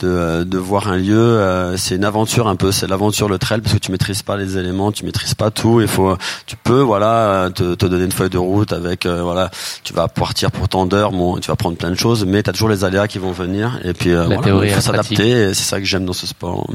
[0.01, 1.17] de, de voir un lieu.
[1.17, 4.37] Euh, c'est une aventure un peu, c'est l'aventure le trail parce que tu maîtrises pas
[4.37, 5.81] les éléments, tu maîtrises pas tout.
[5.81, 9.51] Il faut, tu peux voilà te, te donner une feuille de route avec voilà,
[9.85, 12.51] tu vas partir pour tant d'heures, bon, tu vas prendre plein de choses, mais tu
[12.51, 15.55] as toujours les aléas qui vont venir et puis La voilà, il faut s'adapter.
[15.55, 16.67] C'est ça que j'aime dans ce sport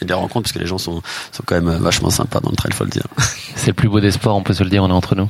[0.00, 2.56] et les rencontres parce que les gens sont, sont quand même vachement sympas dans le
[2.56, 3.06] trail, faut le dire.
[3.56, 5.28] C'est le plus beau des sports, on peut se le dire, on est entre nous.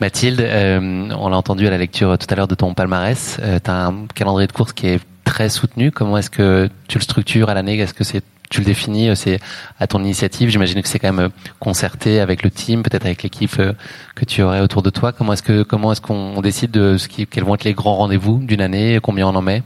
[0.00, 3.58] Mathilde, euh, on l'a entendu à la lecture tout à l'heure de ton palmarès, euh,
[3.62, 5.90] tu as un calendrier de course qui est très soutenu.
[5.90, 7.78] Comment est-ce que tu le structures à l'année?
[7.78, 9.40] Est-ce que c'est tu le définis euh, C'est
[9.80, 10.50] à ton initiative?
[10.50, 13.72] J'imagine que c'est quand même euh, concerté avec le team, peut-être avec l'équipe euh,
[14.14, 15.12] que tu aurais autour de toi.
[15.12, 17.96] Comment est-ce que comment est-ce qu'on décide de ce qui, quels vont être les grands
[17.96, 19.00] rendez-vous d'une année?
[19.02, 19.62] Combien on en met?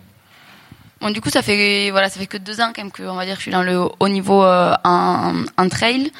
[1.00, 3.16] Bon, du coup, ça fait voilà, ça fait que deux ans quand même que on
[3.16, 6.10] va dire que je suis dans le haut niveau euh, en, en trail.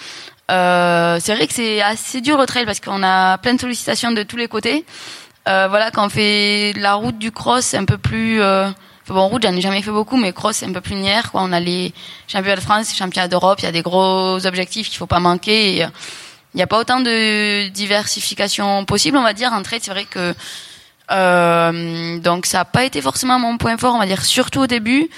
[0.50, 4.12] Euh, c'est vrai que c'est assez dur le trail parce qu'on a plein de sollicitations
[4.12, 4.84] de tous les côtés.
[5.48, 8.68] Euh, voilà, quand on fait la route du cross, c'est un peu plus euh,
[9.08, 11.30] bon route, j'en ai jamais fait beaucoup, mais cross c'est un peu plus linéaire.
[11.30, 11.42] Quoi.
[11.42, 11.92] On a les
[12.28, 15.20] championnats de France, les championnats d'Europe, il y a des gros objectifs qu'il faut pas
[15.20, 15.84] manquer.
[15.84, 15.88] Euh,
[16.54, 19.52] il n'y a pas autant de diversification possible, on va dire.
[19.52, 20.34] En trail, c'est vrai que
[21.11, 24.66] euh, donc ça n'a pas été forcément mon point fort, on va dire, surtout au
[24.66, 25.09] début.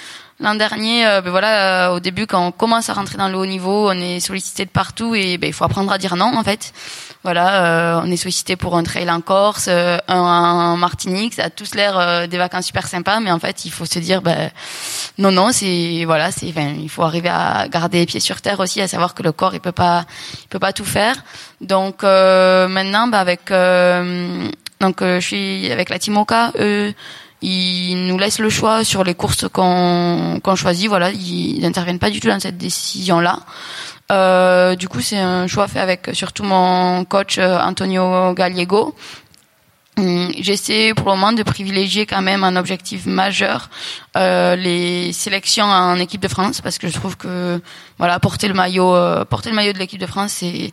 [0.41, 3.37] L'an dernier, euh, ben voilà, euh, au début, quand on commence à rentrer dans le
[3.37, 6.33] haut niveau, on est sollicité de partout et ben, il faut apprendre à dire non,
[6.37, 6.73] en fait.
[7.25, 11.47] Voilà, euh, on est sollicité pour un trail en Corse, euh, un en Martinique, ça
[11.47, 14.53] a tous l'air des vacances super sympas, mais en fait, il faut se dire, ben,
[15.19, 18.81] non, non, c'est voilà, c'est, il faut arriver à garder les pieds sur terre aussi,
[18.81, 20.05] à savoir que le corps, il peut pas,
[20.41, 21.17] il peut pas tout faire.
[21.61, 23.51] Donc maintenant, ben, avec,
[24.81, 26.53] donc je suis avec la Timoka.
[26.59, 26.93] Euh,
[27.41, 30.89] ils nous laissent le choix sur les courses qu'on qu'on choisit.
[30.89, 33.41] Voilà, ils n'interviennent pas du tout dans cette décision-là.
[34.11, 38.95] Euh, du coup, c'est un choix fait avec surtout mon coach euh, Antonio Gallego.
[39.99, 43.69] Hum, J'essaie pour le moment de privilégier quand même un objectif majeur,
[44.17, 47.61] euh, les sélections en équipe de France, parce que je trouve que
[47.99, 50.73] voilà porter le maillot, euh, porter le maillot de l'équipe de France, c'est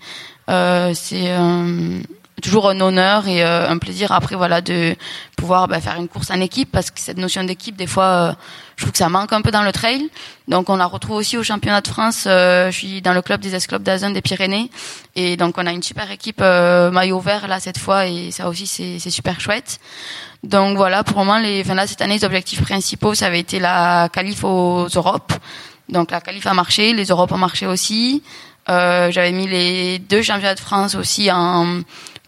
[0.50, 2.00] euh, c'est euh,
[2.42, 4.96] toujours un honneur et euh, un plaisir après voilà de
[5.38, 8.34] pouvoir bah, faire une course en équipe parce que cette notion d'équipe des fois euh,
[8.76, 10.10] je trouve que ça manque un peu dans le trail.
[10.48, 13.40] Donc on la retrouve aussi au championnat de France euh, je suis dans le club
[13.40, 14.70] des esclopes d'Azun des Pyrénées
[15.16, 18.50] et donc on a une super équipe euh, maillot vert là cette fois et ça
[18.50, 19.80] aussi c'est super chouette.
[20.44, 23.60] Donc voilà pour moment les enfin là cette année les objectifs principaux ça avait été
[23.60, 25.34] la qualif aux Europes.
[25.88, 28.24] Donc la qualif a marché les Europes ont marché aussi.
[28.68, 31.82] Euh, j'avais mis les deux championnats de France aussi en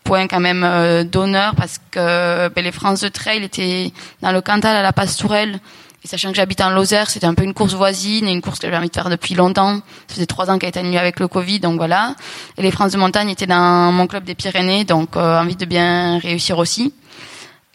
[0.07, 3.91] point quand même euh, d'honneur parce que ben, les France de trail étaient
[4.21, 5.59] dans le Cantal à la Pastourelle.
[6.03, 8.59] Et sachant que j'habite en Lozère c'était un peu une course voisine et une course
[8.59, 9.75] que j'ai envie de faire depuis longtemps.
[10.07, 12.15] Ça faisait trois ans qu'elle été annulée avec le Covid donc voilà.
[12.57, 15.65] Et les France de montagne étaient dans mon club des Pyrénées donc euh, envie de
[15.65, 16.93] bien réussir aussi.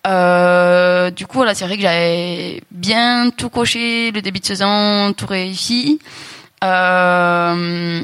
[0.06, 5.12] Euh, du coup voilà c'est vrai que j'avais bien tout coché le début de saison
[5.12, 6.00] tout réussi.
[6.64, 8.02] Euh,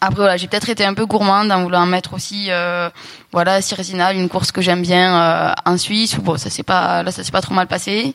[0.00, 2.90] après voilà, j'ai peut-être été un peu gourmande en voulant mettre aussi euh,
[3.32, 6.16] voilà Cirezinal, une course que j'aime bien euh, en Suisse.
[6.16, 8.14] Bon, ça s'est pas là ça s'est pas trop mal passé.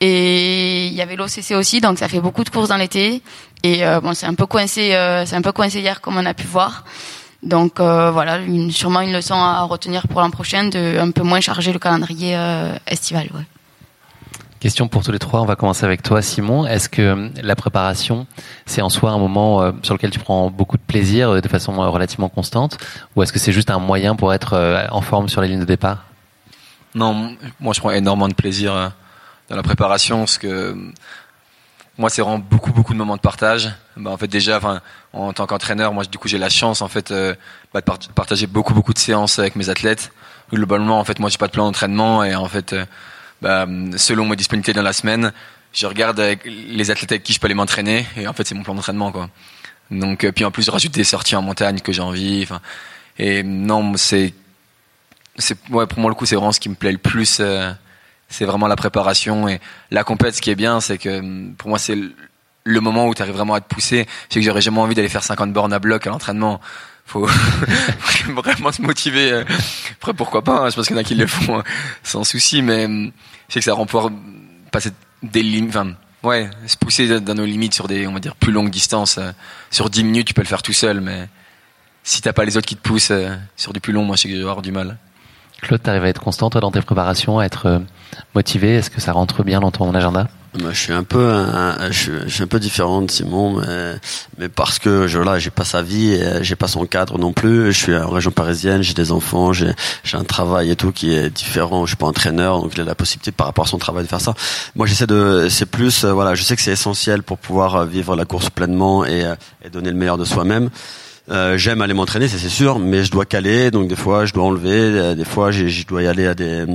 [0.00, 3.22] Et il y avait l'OCC aussi, donc ça fait beaucoup de courses dans l'été.
[3.62, 6.26] Et euh, bon, c'est un peu coincé, euh, c'est un peu coincé hier comme on
[6.26, 6.84] a pu voir.
[7.42, 11.22] Donc euh, voilà, une, sûrement une leçon à retenir pour l'an prochain de un peu
[11.22, 13.28] moins charger le calendrier euh, estival.
[13.34, 13.46] Ouais.
[14.62, 15.40] Question pour tous les trois.
[15.40, 16.68] On va commencer avec toi, Simon.
[16.68, 18.28] Est-ce que euh, la préparation,
[18.64, 21.48] c'est en soi un moment euh, sur lequel tu prends beaucoup de plaisir euh, de
[21.48, 22.78] façon relativement constante,
[23.16, 25.64] ou est-ce que c'est juste un moyen pour être en forme sur la ligne de
[25.64, 26.04] départ?
[26.94, 28.92] Non, moi je prends énormément de plaisir
[29.48, 30.76] dans la préparation parce que
[31.98, 33.68] moi c'est vraiment beaucoup beaucoup de moments de partage.
[33.96, 34.60] Bah, en fait déjà,
[35.12, 37.12] en tant qu'entraîneur, moi du coup j'ai la chance en fait
[37.74, 40.12] bah, de par- partager beaucoup beaucoup de séances avec mes athlètes.
[40.52, 42.76] Globalement, en fait, moi j'ai pas de plan d'entraînement et en fait,
[43.42, 45.32] bah, selon mes disponibilités dans la semaine,
[45.72, 48.62] je regarde les athlètes avec qui je peux aller m'entraîner et en fait c'est mon
[48.62, 49.28] plan d'entraînement quoi.
[49.90, 52.46] Donc euh, puis en plus je rajoute des sorties en montagne que j'ai envie.
[53.18, 54.32] Et non c'est
[55.36, 57.38] c'est ouais pour moi le coup c'est vraiment ce qui me plaît le plus.
[57.40, 57.72] euh,
[58.32, 60.34] c'est vraiment la préparation et la compète.
[60.34, 61.96] Ce qui est bien, c'est que hum, pour moi, c'est
[62.64, 64.06] le moment où tu arrives vraiment à te pousser.
[64.28, 66.60] C'est que j'aurais jamais envie d'aller faire 50 bornes à bloc à l'entraînement.
[67.06, 67.26] Faut
[68.34, 69.42] vraiment se motiver.
[70.00, 71.62] Après, pourquoi pas hein, Je pense qu'il y en a qui le font euh,
[72.02, 73.12] sans souci, mais hum,
[73.48, 74.10] je sais que ça rend pouvoir
[74.70, 74.90] passer
[75.22, 75.70] des limites.
[75.76, 79.18] Enfin, ouais, se pousser dans nos limites sur des, on va dire, plus longues distances.
[79.18, 79.32] euh.
[79.70, 81.28] Sur 10 minutes, tu peux le faire tout seul, mais
[82.02, 84.22] si t'as pas les autres qui te poussent euh, sur du plus long, moi, je
[84.22, 84.96] sais que je vais avoir du mal.
[85.60, 87.78] Claude, t'arrives à être constant dans tes préparations, à être euh,
[88.34, 88.76] motivé?
[88.76, 90.28] Est-ce que ça rentre bien dans ton agenda?
[90.60, 93.60] Moi, je suis un peu, un, je, suis, je, suis, un peu différent de Simon,
[93.60, 93.94] mais,
[94.36, 97.32] mais parce que je là, j'ai pas sa vie, et j'ai pas son cadre non
[97.32, 97.72] plus.
[97.72, 99.72] Je suis en région parisienne, j'ai des enfants, j'ai,
[100.04, 101.86] j'ai un travail et tout qui est différent.
[101.86, 104.08] Je suis pas entraîneur, donc il a la possibilité par rapport à son travail de
[104.08, 104.34] faire ça.
[104.76, 107.86] Moi, j'essaie de, c'est plus, euh, voilà, je sais que c'est essentiel pour pouvoir euh,
[107.86, 109.34] vivre la course pleinement et, euh,
[109.64, 110.68] et donner le meilleur de soi-même.
[111.30, 114.44] Euh, j'aime aller m'entraîner, c'est sûr, mais je dois caler, donc des fois je dois
[114.44, 116.66] enlever, des fois je dois y aller à des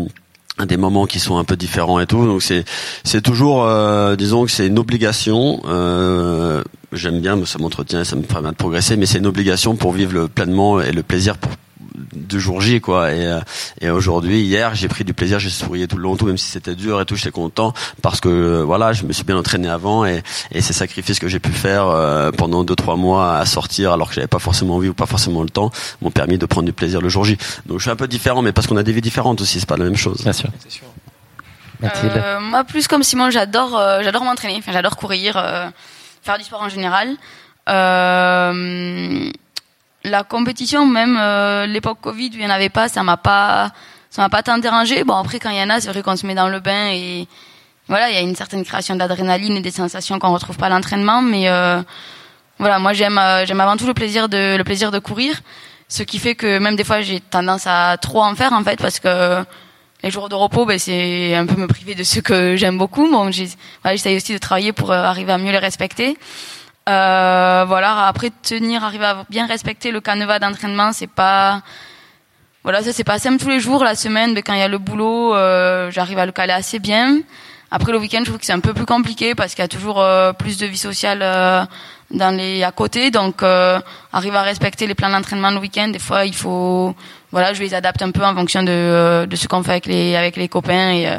[0.65, 2.25] des moments qui sont un peu différents et tout.
[2.25, 2.65] Donc c'est
[3.03, 8.23] c'est toujours euh, disons que c'est une obligation euh, j'aime bien ça m'entretient ça me
[8.23, 11.51] permet de progresser mais c'est une obligation pour vivre le pleinement et le plaisir pour
[12.13, 13.11] du jour J quoi.
[13.11, 13.39] Et, euh,
[13.81, 16.49] et aujourd'hui hier j'ai pris du plaisir j'ai sourié tout le long tout même si
[16.49, 19.67] c'était dur et tout j'étais content parce que euh, voilà je me suis bien entraîné
[19.67, 23.45] avant et, et ces sacrifices que j'ai pu faire euh, pendant deux trois mois à
[23.45, 26.45] sortir alors que j'avais pas forcément envie ou pas forcément le temps m'ont permis de
[26.45, 27.37] prendre du plaisir le jour J.
[27.65, 29.65] Donc je suis un peu différent mais parce qu'on a des vies différentes aussi c'est
[29.65, 30.21] pas la même chose.
[30.23, 30.49] Bien sûr,
[31.79, 32.11] Mathilde.
[32.15, 35.33] Euh, moi plus comme Simon j'adore j'adore m'entraîner enfin j'adore courir
[36.21, 37.15] faire du sport en général.
[37.69, 39.31] Euh,
[40.07, 43.71] la compétition, même euh, l'époque Covid il n'y en avait pas, ça m'a pas,
[44.17, 45.03] m'a pas tant dérangé.
[45.03, 46.89] Bon après quand il y en a, c'est vrai qu'on se met dans le bain
[46.91, 47.27] et
[47.87, 50.69] voilà, il y a une certaine création d'adrénaline et des sensations qu'on retrouve pas à
[50.69, 51.81] l'entraînement, mais euh,
[52.59, 55.39] voilà, moi j'aime, euh, j'aime avant tout le plaisir de, le plaisir de courir,
[55.87, 58.77] ce qui fait que même des fois j'ai tendance à trop en faire en fait
[58.77, 59.43] parce que
[60.03, 63.09] les jours de repos, ben, c'est un peu me priver de ce que j'aime beaucoup.
[63.09, 66.17] Bon, j'essaye aussi de travailler pour arriver à mieux les respecter.
[66.87, 71.61] Euh, voilà, après tenir, arriver à bien respecter le canevas d'entraînement, c'est pas
[72.63, 73.83] voilà, ça c'est pas simple tous les jours.
[73.83, 76.79] La semaine, mais quand il y a le boulot, euh, j'arrive à le caler assez
[76.79, 77.19] bien.
[77.71, 79.67] Après le week-end, je trouve que c'est un peu plus compliqué parce qu'il y a
[79.67, 81.65] toujours euh, plus de vie sociale euh,
[82.11, 83.11] dans les à côté.
[83.11, 83.79] Donc, euh,
[84.13, 86.95] arriver à respecter les plans d'entraînement le week-end, des fois, il faut
[87.31, 90.15] voilà, je les adapte un peu en fonction de, de ce qu'on fait avec les
[90.15, 91.09] avec les copains et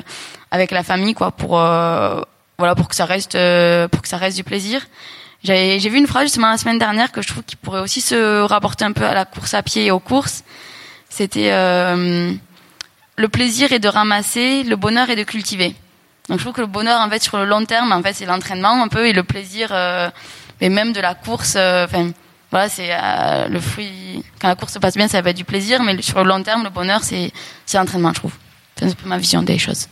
[0.51, 3.37] avec la famille, quoi, pour voilà pour que ça reste
[3.91, 4.81] pour que ça reste du plaisir.
[5.45, 8.43] J'ai vu une phrase justement la semaine dernière que je trouve qui pourrait aussi se
[8.43, 10.43] rapporter un peu à la course à pied et aux courses.
[11.09, 12.33] C'était euh,
[13.17, 15.75] le plaisir est de ramasser, le bonheur est de cultiver.
[16.29, 18.27] Donc je trouve que le bonheur en fait sur le long terme en fait c'est
[18.27, 20.11] l'entraînement un peu et le plaisir euh,
[20.61, 21.55] et même de la course.
[21.57, 22.11] Euh, enfin
[22.51, 22.91] voilà c'est
[23.49, 24.25] le fruit.
[24.41, 26.43] Quand la course se passe bien ça va être du plaisir, mais sur le long
[26.43, 27.33] terme le bonheur c'est
[27.65, 28.35] c'est l'entraînement je trouve.
[28.77, 29.87] C'est un peu ma vision des choses.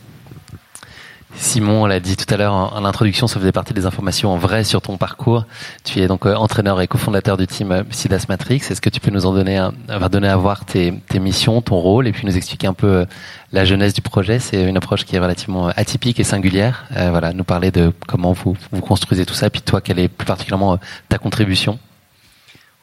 [1.39, 4.63] Simon l'a dit tout à l'heure en, introduction, ça faisait partie des informations en vrai
[4.63, 5.45] sur ton parcours.
[5.83, 8.63] Tu es donc euh, entraîneur et cofondateur du team euh, Sidas Matrix.
[8.69, 9.71] Est-ce que tu peux nous en donner, un,
[10.09, 13.05] donner à voir tes, tes, missions, ton rôle, et puis nous expliquer un peu euh,
[13.51, 14.39] la jeunesse du projet?
[14.39, 16.85] C'est une approche qui est relativement atypique et singulière.
[16.89, 20.25] voilà, nous parler de comment vous, vous construisez tout ça, puis toi, quelle est plus
[20.25, 21.77] particulièrement ta contribution?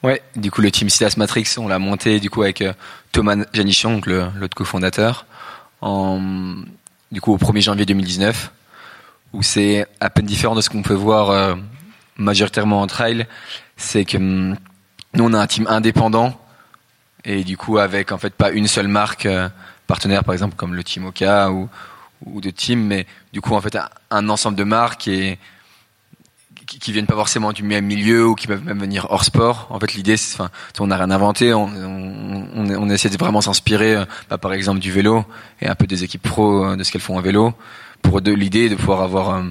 [0.02, 2.62] Ouais, du coup le team Sidas Matrix, on l'a monté du coup avec
[3.10, 5.26] Thomas Janichon, l'autre cofondateur,
[5.80, 6.20] en
[7.14, 8.52] du coup au 1er janvier 2019,
[9.32, 11.54] où c'est à peine différent de ce qu'on peut voir euh,
[12.16, 13.26] majoritairement en trail,
[13.76, 14.56] c'est que hum,
[15.14, 16.38] nous on a un team indépendant
[17.24, 19.48] et du coup avec en fait pas une seule marque euh,
[19.86, 21.68] partenaire par exemple comme le team Oka ou
[22.26, 23.78] ou de team mais du coup en fait
[24.10, 25.38] un ensemble de marques et
[26.74, 29.68] qui, qui, viennent pas forcément du même milieu ou qui peuvent même venir hors sport.
[29.70, 31.54] En fait, l'idée, enfin, on n'a rien inventé.
[31.54, 35.24] On, on, on, essaie de vraiment s'inspirer, euh, bah, par exemple, du vélo
[35.60, 37.54] et un peu des équipes pro euh, de ce qu'elles font en vélo.
[38.02, 39.42] Pour de, l'idée de pouvoir avoir euh,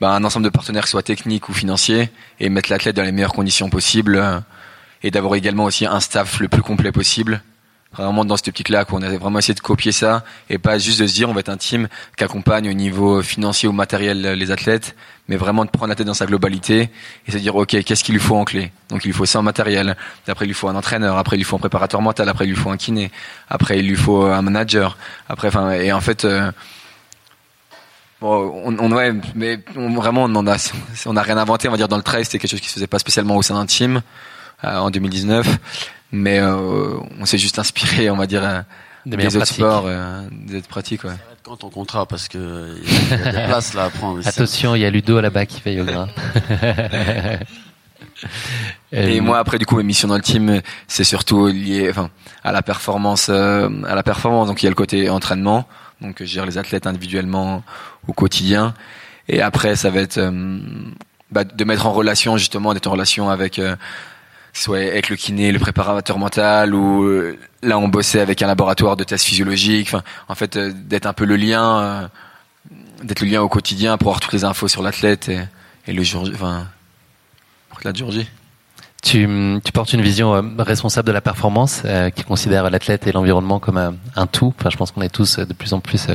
[0.00, 3.34] bah, un ensemble de partenaires, soit techniques ou financiers, et mettre l'athlète dans les meilleures
[3.34, 4.42] conditions possibles,
[5.02, 7.42] et d'avoir également aussi un staff le plus complet possible
[7.96, 11.06] vraiment dans cette optique-là, qu'on a vraiment essayé de copier ça et pas juste de
[11.06, 14.50] se dire on va être un team qui accompagne au niveau financier ou matériel les
[14.50, 14.96] athlètes,
[15.28, 16.90] mais vraiment de prendre la tête dans sa globalité
[17.26, 18.72] et se dire ok qu'est-ce qu'il lui faut en clé?
[18.88, 19.96] Donc il lui faut ça en matériel,
[20.28, 22.50] après il lui faut un entraîneur, après il lui faut un préparateur mental, après il
[22.50, 23.10] lui faut un kiné,
[23.48, 24.96] après il lui faut un manager,
[25.28, 26.50] après enfin et en fait euh,
[28.20, 30.56] Bon, on, on, ouais, mais vraiment, on en a,
[31.06, 31.68] on n'a rien inventé.
[31.68, 33.42] On va dire dans le trail, c'était quelque chose qui se faisait pas spécialement au
[33.42, 34.00] sein d'un team
[34.62, 35.58] euh, en 2019
[36.14, 38.60] mais euh, on s'est juste inspiré, on va dire, euh,
[39.04, 41.04] des, autres sports, euh, des autres pratiques.
[41.04, 41.16] Ouais.
[41.44, 44.26] Quand ton contrat, parce que il y, a des places là à prendre.
[44.26, 46.08] Attention, il y a Ludo là-bas qui fait yoga.
[48.92, 52.08] Et moi après du coup mes missions dans le team c'est surtout lié enfin
[52.42, 55.66] à la performance à la performance donc il y a le côté entraînement
[56.00, 57.62] donc je gère les athlètes individuellement
[58.08, 58.72] au quotidien
[59.28, 60.18] et après ça va être
[61.30, 63.60] bah, de mettre en relation justement d'être en relation avec
[64.54, 68.96] soit avec le kiné, le préparateur mental, ou euh, là on bossait avec un laboratoire
[68.96, 69.88] de tests physiologiques.
[69.88, 72.08] Enfin, en fait, euh, d'être un peu le lien, euh,
[73.02, 76.28] d'être le lien au quotidien pour avoir toutes les infos sur l'athlète et, le jour,
[76.32, 76.66] enfin,
[77.68, 78.10] pour la jour
[79.02, 79.28] Tu,
[79.74, 81.82] portes une vision responsable de la performance
[82.16, 84.54] qui considère l'athlète et l'environnement comme un, tout.
[84.58, 86.06] Enfin, je pense qu'on est tous de plus en plus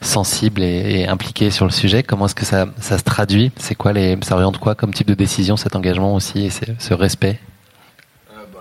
[0.00, 2.04] sensibles et, impliqués sur le sujet.
[2.04, 3.50] Comment est-ce que ça, ça se traduit?
[3.56, 6.94] C'est quoi les, ça oriente quoi comme type de décision, cet engagement aussi et ce
[6.94, 7.40] respect?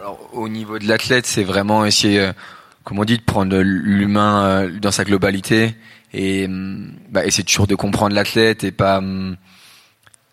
[0.05, 2.29] Alors, Au niveau de l'athlète, c'est vraiment essayer,
[2.83, 5.75] comme on dit, de prendre l'humain dans sa globalité
[6.13, 9.35] et hum, bah, essayer toujours de comprendre l'athlète et pas hum,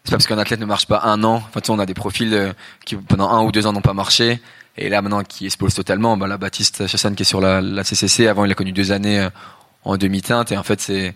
[0.04, 1.36] c'est pas parce qu'un athlète ne marche pas un an.
[1.36, 2.52] Enfin, on a des profils euh,
[2.84, 4.42] qui pendant un ou deux ans n'ont pas marché.
[4.76, 6.18] Et là, maintenant, qui explose totalement.
[6.18, 8.26] Bah, la Baptiste Chassan qui est sur la, la, CCC.
[8.26, 9.30] Avant, il a connu deux années euh,
[9.84, 10.52] en demi-teinte.
[10.52, 11.14] Et en fait, c'est,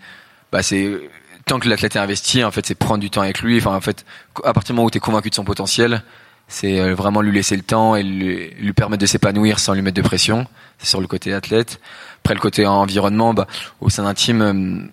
[0.50, 1.10] bah, c'est,
[1.46, 3.58] tant que l'athlète est investi, en fait, c'est prendre du temps avec lui.
[3.58, 4.06] Enfin, en fait,
[4.44, 6.02] à partir du moment où tu es convaincu de son potentiel,
[6.48, 9.96] c'est euh, vraiment lui laisser le temps et lui, permettre de s'épanouir sans lui mettre
[9.96, 10.46] de pression.
[10.78, 11.80] C'est sur le côté athlète.
[12.22, 13.46] Après, le côté environnement, bah,
[13.80, 14.90] au sein d'un team,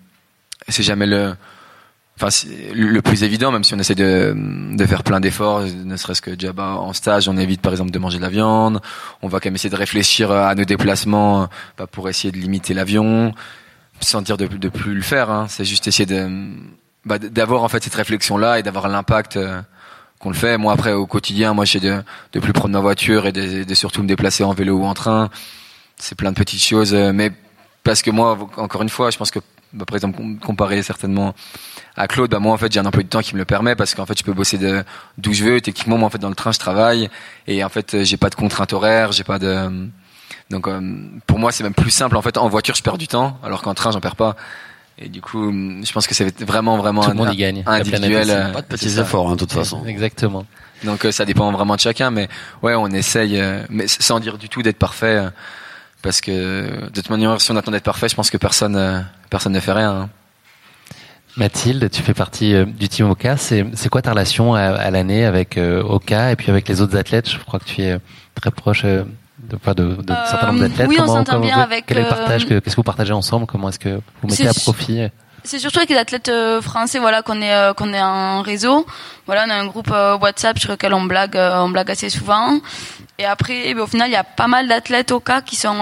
[0.68, 1.34] c'est jamais le,
[2.16, 2.28] Enfin,
[2.72, 6.30] le plus évident, même si on essaie de, de faire plein d'efforts, ne serait-ce que
[6.30, 8.80] déjà bah, en stage, on évite par exemple de manger de la viande.
[9.20, 12.72] On va quand même essayer de réfléchir à nos déplacements bah, pour essayer de limiter
[12.72, 13.34] l'avion,
[13.98, 15.28] sans dire de, de plus le faire.
[15.28, 15.46] Hein.
[15.48, 16.30] C'est juste essayer de
[17.04, 19.60] bah, d'avoir en fait cette réflexion-là et d'avoir l'impact euh,
[20.24, 20.56] qu'on le fait.
[20.56, 24.02] Moi après au quotidien, moi j'essaie de de plus prendre ma voiture et de, surtout
[24.02, 25.30] me déplacer en vélo ou en train.
[25.98, 27.30] C'est plein de petites choses, euh, mais
[27.84, 29.38] parce que moi, encore une fois, je pense que
[29.74, 31.34] bah, par exemple comparer certainement
[31.96, 33.76] à Claude, bah moi en fait j'ai un emploi du temps qui me le permet
[33.76, 34.58] parce qu'en fait je peux bosser
[35.18, 35.60] d'où je veux.
[35.60, 37.10] Techniquement moi en fait dans le train je travaille
[37.46, 39.90] et en fait j'ai pas de contraintes horaires, j'ai pas de
[40.50, 40.80] donc euh,
[41.26, 43.62] pour moi c'est même plus simple en fait en voiture je perds du temps alors
[43.62, 44.36] qu'en train j'en perds pas.
[44.98, 47.62] Et du coup, je pense que c'est vraiment vraiment Tout le monde y gagne.
[47.66, 48.52] individuel.
[48.52, 49.84] Pas de petits efforts, hein, de toute façon.
[49.86, 50.46] Exactement.
[50.84, 52.28] Donc euh, ça dépend vraiment de chacun, mais
[52.62, 55.24] ouais, on essaye, euh, mais sans dire du tout d'être parfait,
[56.02, 59.52] parce que de toute manière, si on attend d'être parfait, je pense que personne, personne
[59.52, 59.92] ne fait rien.
[59.92, 60.10] Hein.
[61.36, 63.36] Mathilde, tu fais partie euh, du team Oka.
[63.36, 67.28] C'est, quoi ta relation à, l'année avec euh, Oka et puis avec les autres athlètes?
[67.28, 67.98] Je crois que tu es euh,
[68.34, 68.86] très proche
[69.48, 70.88] de, de, nombres d'athlètes.
[70.88, 71.86] Oui, on s'entend bien avec.
[71.86, 74.54] Quel est le partage Qu'est-ce que vous partagez ensemble Comment est-ce que vous mettez à
[74.54, 75.08] profit
[75.46, 78.86] c'est surtout avec les athlètes français voilà qu'on est qu'on est en réseau
[79.26, 82.60] voilà on a un groupe WhatsApp sur lequel on blague on blague assez souvent
[83.18, 85.56] et après eh ben, au final il y a pas mal d'athlètes au cas qui
[85.56, 85.76] sont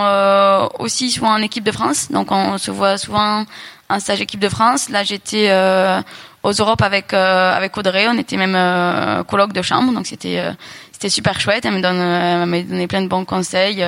[0.81, 3.45] aussi souvent en équipe de France donc on se voit souvent
[3.93, 4.89] un stage équipe de France.
[4.89, 6.01] Là, j'étais euh,
[6.43, 8.07] aux Europes avec euh, avec Audrey.
[8.09, 10.53] On était même euh, colloque de chambre, donc c'était euh,
[11.03, 11.65] c'était super chouette.
[11.65, 13.85] Elle me donne, elle m'a donné plein de bons conseils.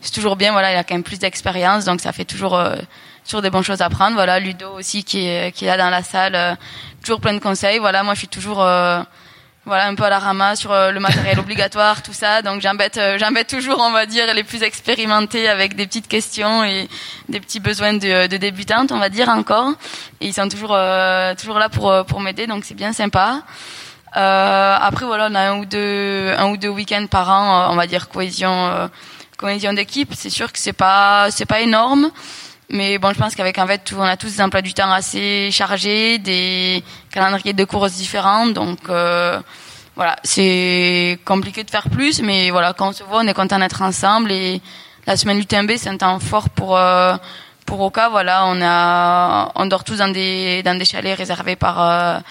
[0.00, 0.52] c'est toujours bien.
[0.52, 2.58] Voilà, il a quand même plus d'expérience, donc ça fait toujours
[3.24, 4.14] toujours des bonnes choses à prendre.
[4.14, 6.56] Voilà, Ludo aussi qui est qui est là dans la salle,
[7.04, 7.78] toujours plein de conseils.
[7.78, 8.64] Voilà, moi je suis toujours
[9.66, 12.96] voilà un peu à la ramasse sur euh, le matériel obligatoire tout ça donc j'embête
[12.96, 16.88] euh, j'embête toujours on va dire les plus expérimentés avec des petites questions et
[17.28, 19.72] des petits besoins de, de débutantes on va dire encore
[20.20, 23.42] et ils sont toujours euh, toujours là pour pour m'aider donc c'est bien sympa
[24.12, 27.86] après voilà on a un ou deux un ou deux week-ends par an on va
[27.86, 28.90] dire cohésion
[29.36, 30.12] cohésion d'équipe.
[30.14, 32.10] C'est sûr que c'est pas c'est pas énorme
[32.72, 35.50] mais bon, je pense qu'avec en fait, on a tous des emplois du temps assez
[35.50, 39.40] chargés, des calendriers de courses différents, donc euh,
[39.96, 43.58] voilà, c'est compliqué de faire plus, mais voilà, quand on se voit, on est content
[43.58, 44.30] d'être ensemble.
[44.30, 44.62] Et
[45.04, 47.16] la semaine du TMB, c'est un temps fort pour euh,
[47.66, 48.08] pour Oka.
[48.08, 52.22] Voilà, on a on dort tous dans des dans des chalets réservés par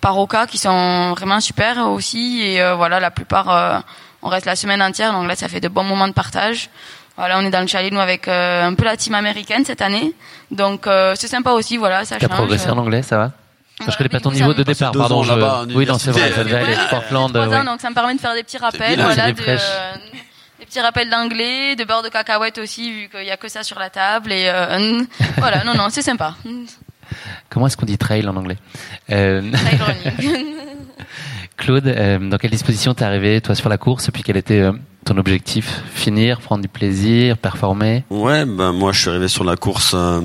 [0.00, 3.78] par Oka qui sont vraiment super aussi et euh, voilà, la plupart euh,
[4.22, 6.70] on reste la semaine entière, donc là, ça fait de bons moments de partage.
[7.16, 9.82] Voilà, on est dans le chalet nous avec euh, un peu la team américaine cette
[9.82, 10.12] année,
[10.50, 11.76] donc euh, c'est sympa aussi.
[11.76, 13.32] Voilà, ça T'as progressé en anglais, ça va?
[13.86, 15.22] Je connais pas ton niveau de départ, pardon.
[15.22, 15.74] Je...
[15.74, 17.30] Oui, non, c'est vrai, ça devait aller Portland.
[17.36, 17.64] Oui.
[17.64, 19.56] Donc ça me permet de faire des petits rappels, voilà, de, euh,
[20.58, 23.62] des petits rappels d'anglais, de beurre de cacahuète aussi, vu qu'il y a que ça
[23.62, 24.32] sur la table.
[24.32, 25.02] Et euh,
[25.38, 26.34] voilà, non, non, c'est sympa.
[27.48, 28.56] Comment est-ce qu'on dit trail en anglais
[29.10, 29.50] euh...
[29.50, 30.44] Trail running.
[31.58, 34.60] Claude, euh, dans quelle disposition t'es arrivé, toi, sur la course, et puis quel était
[34.60, 34.72] euh,
[35.04, 35.82] ton objectif?
[35.92, 38.04] Finir, prendre du plaisir, performer?
[38.10, 40.20] Ouais, ben moi je suis arrivé sur la course euh,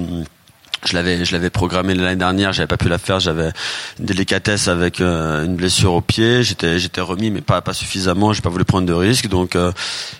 [0.85, 3.51] je l'avais je l'avais programmé l'année dernière j'avais pas pu la faire j'avais
[3.99, 8.33] une délicatesse avec euh, une blessure au pied j'étais j'étais remis mais pas pas suffisamment
[8.33, 9.71] j'ai pas voulu prendre de risques donc euh,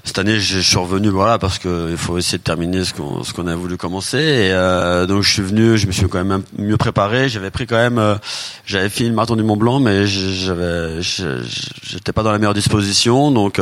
[0.03, 3.23] cette année je, suis revenu voilà parce que il faut essayer de terminer ce qu'on
[3.23, 6.23] ce qu'on a voulu commencer et euh, donc je suis venu je me suis quand
[6.23, 8.17] même mieux préparé j'avais pris quand même
[8.65, 13.31] j'avais fini le marathon du Mont Blanc mais j'avais j'étais pas dans la meilleure disposition
[13.31, 13.59] donc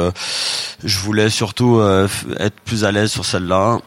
[0.84, 1.82] je voulais surtout
[2.40, 3.80] être plus à l'aise sur celle-là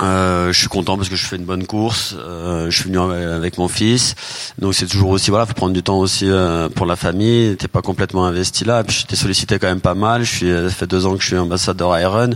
[0.00, 2.16] euh, je suis content parce que je fais une bonne course.
[2.18, 4.14] Euh, je suis venu avec mon fils,
[4.58, 7.56] donc c'est toujours aussi voilà, faut prendre du temps aussi euh, pour la famille.
[7.56, 8.82] T'es pas complètement investi là.
[8.82, 10.24] puis j'étais sollicité quand même pas mal.
[10.24, 12.30] Je suis, ça fait deux ans que je suis ambassadeur Iron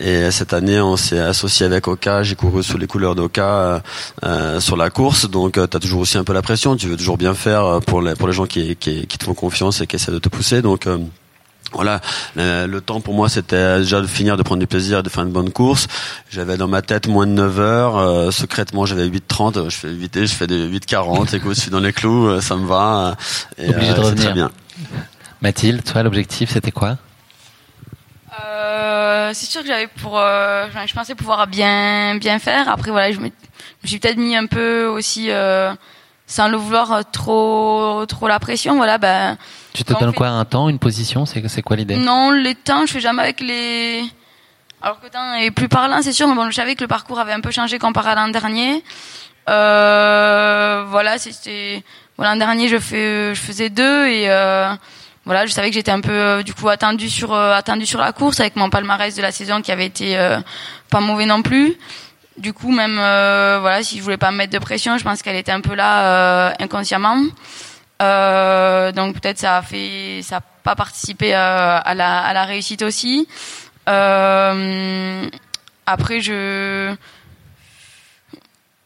[0.00, 2.22] et cette année on s'est associé avec Oka.
[2.22, 3.82] J'ai couru sous les couleurs d'Oka
[4.24, 6.76] euh, sur la course, donc tu as toujours aussi un peu la pression.
[6.76, 9.34] Tu veux toujours bien faire pour les pour les gens qui qui, qui te font
[9.34, 10.60] confiance et qui essaient de te pousser.
[10.60, 10.86] Donc
[11.72, 12.00] voilà,
[12.36, 15.24] le, le temps pour moi c'était déjà de finir de prendre du plaisir, de faire
[15.24, 15.86] une bonne course.
[16.30, 17.96] J'avais dans ma tête moins de 9 heures.
[17.98, 19.68] euh, secrètement, j'avais 8h30.
[19.70, 21.34] Je fais 8 je fais des 8h40.
[21.36, 23.16] Écoute, je suis dans les clous, euh, ça me va.
[23.58, 24.24] euh, Et, Obligé de c'est revenir.
[24.24, 24.50] très bien.
[25.42, 26.96] Mathilde, toi, l'objectif, c'était quoi?
[28.44, 32.68] Euh, c'est sûr que j'avais pour, euh, je pensais pouvoir bien bien faire.
[32.68, 33.30] Après voilà, je me, je
[33.84, 35.72] me suis peut-être mis un peu aussi, euh,
[36.28, 38.76] sans le vouloir, euh, trop trop la pression.
[38.76, 39.36] Voilà, ben
[39.74, 41.96] Tu te En donnes fait- quoi Un temps, une position C'est c'est quoi l'idée?
[41.96, 44.04] Non, les temps, je fais jamais avec les.
[44.80, 46.86] Alors que le temps est plus parlant, c'est sûr, mais bon, je savais que le
[46.88, 48.84] parcours avait un peu changé comparé à l'an dernier.
[49.48, 51.82] Euh, voilà, c'était
[52.16, 54.68] bon, l'an dernier, je fais, je faisais deux et euh,
[55.24, 57.98] voilà, je savais que j'étais un peu euh, du coup attendu sur euh, attendu sur
[57.98, 60.38] la course avec mon palmarès de la saison qui avait été euh,
[60.90, 61.76] pas mauvais non plus.
[62.38, 65.22] Du coup, même euh, voilà, si je voulais pas me mettre de pression, je pense
[65.22, 67.16] qu'elle était un peu là euh, inconsciemment.
[68.00, 73.26] Euh, donc peut-être ça a fait, ça a pas participé à la réussite aussi.
[73.86, 73.96] Après,
[76.20, 76.94] je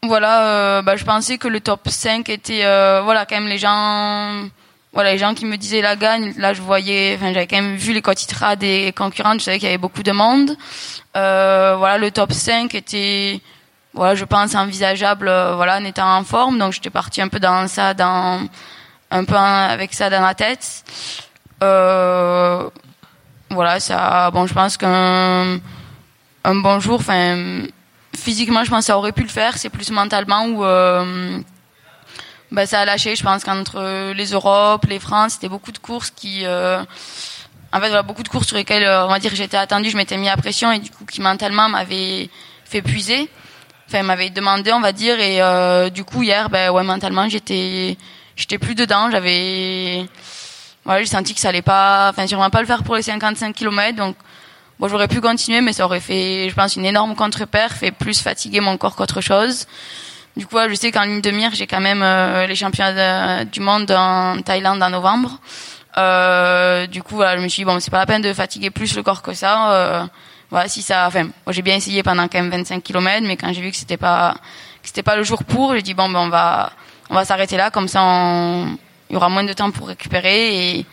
[0.01, 2.63] voilà, bah, je pensais que le top 5 était
[3.03, 4.49] voilà quand même les gens
[4.93, 7.75] voilà les gens qui me disaient la gagne là je voyais enfin j'avais quand même
[7.75, 10.55] vu les quotidiens des concurrentes je savais qu'il y avait beaucoup de monde.
[11.17, 13.41] Euh, voilà le top 5 était
[13.93, 16.59] voilà je pense envisageable euh, voilà en étant en forme.
[16.59, 18.47] Donc j'étais partie un peu dans ça dans
[19.09, 20.83] un peu avec ça dans la tête.
[21.63, 22.69] Euh,
[23.49, 25.59] voilà ça bon je pense qu'un
[26.43, 27.63] un bon jour enfin
[28.15, 29.57] physiquement je pense que ça aurait pu le faire.
[29.57, 30.63] C'est plus mentalement où
[32.53, 36.11] bah, ça a lâché je pense qu'entre les Europes les France c'était beaucoup de courses
[36.11, 36.79] qui euh,
[37.73, 39.97] en fait voilà beaucoup de courses sur lesquelles euh, on va dire j'étais attendue je
[39.97, 42.29] m'étais mis à pression et du coup qui mentalement m'avait
[42.63, 43.27] fait puiser.
[43.87, 47.97] Enfin m'avait demandé on va dire et euh, du coup hier ben ouais mentalement j'étais
[48.35, 50.05] j'étais plus dedans j'avais
[50.85, 53.55] voilà j'ai senti que ça allait pas enfin j'aimerais pas le faire pour les 55
[53.55, 54.15] km donc
[54.79, 58.21] bon j'aurais pu continuer mais ça aurait fait je pense une énorme contre-perf et plus
[58.21, 59.65] fatiguer mon corps qu'autre chose
[60.37, 63.49] du coup, je sais qu'en ligne de mire, j'ai quand même euh, les championnats de-
[63.49, 65.39] du monde en Thaïlande en novembre.
[65.97, 68.69] Euh, du coup, voilà, je me suis dit, bon, c'est pas la peine de fatiguer
[68.71, 69.71] plus le corps que ça.
[69.73, 70.03] Euh,
[70.49, 73.61] voilà, si ça, enfin, j'ai bien essayé pendant quand même 25 km, mais quand j'ai
[73.61, 74.33] vu que c'était pas,
[74.81, 76.71] que c'était pas le jour pour, j'ai dit, bon, ben, on va,
[77.09, 78.77] on va s'arrêter là, comme ça, on-
[79.09, 80.85] il y aura moins de temps pour récupérer et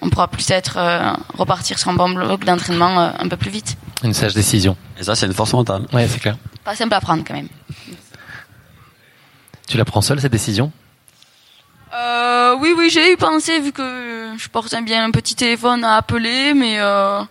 [0.00, 3.50] on pourra plus être, euh, repartir sur un bon bloc d'entraînement euh, un peu plus
[3.50, 3.76] vite.
[4.04, 4.76] Une sage décision.
[4.98, 5.86] Et ça, c'est une force mentale.
[5.92, 6.36] Ouais, c'est clair.
[6.62, 7.48] Pas simple à prendre quand même.
[9.66, 10.72] Tu la prends seule cette décision?
[11.94, 15.96] Euh, oui, oui, j'ai eu pensé vu que je porte bien un petit téléphone à
[15.96, 17.22] appeler, mais euh,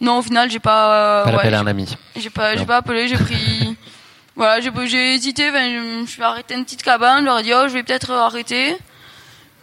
[0.00, 0.92] non, au final, j'ai pas.
[0.92, 1.96] euh, Pas ouais, à un ami.
[2.14, 3.76] J'ai pas, pas appelé, j'ai pris.
[4.36, 5.50] voilà, j'ai, hésité.
[5.50, 7.20] je, je suis arrêté une petite cabane.
[7.20, 8.76] Je leur ai dit, oh, je vais peut-être arrêter.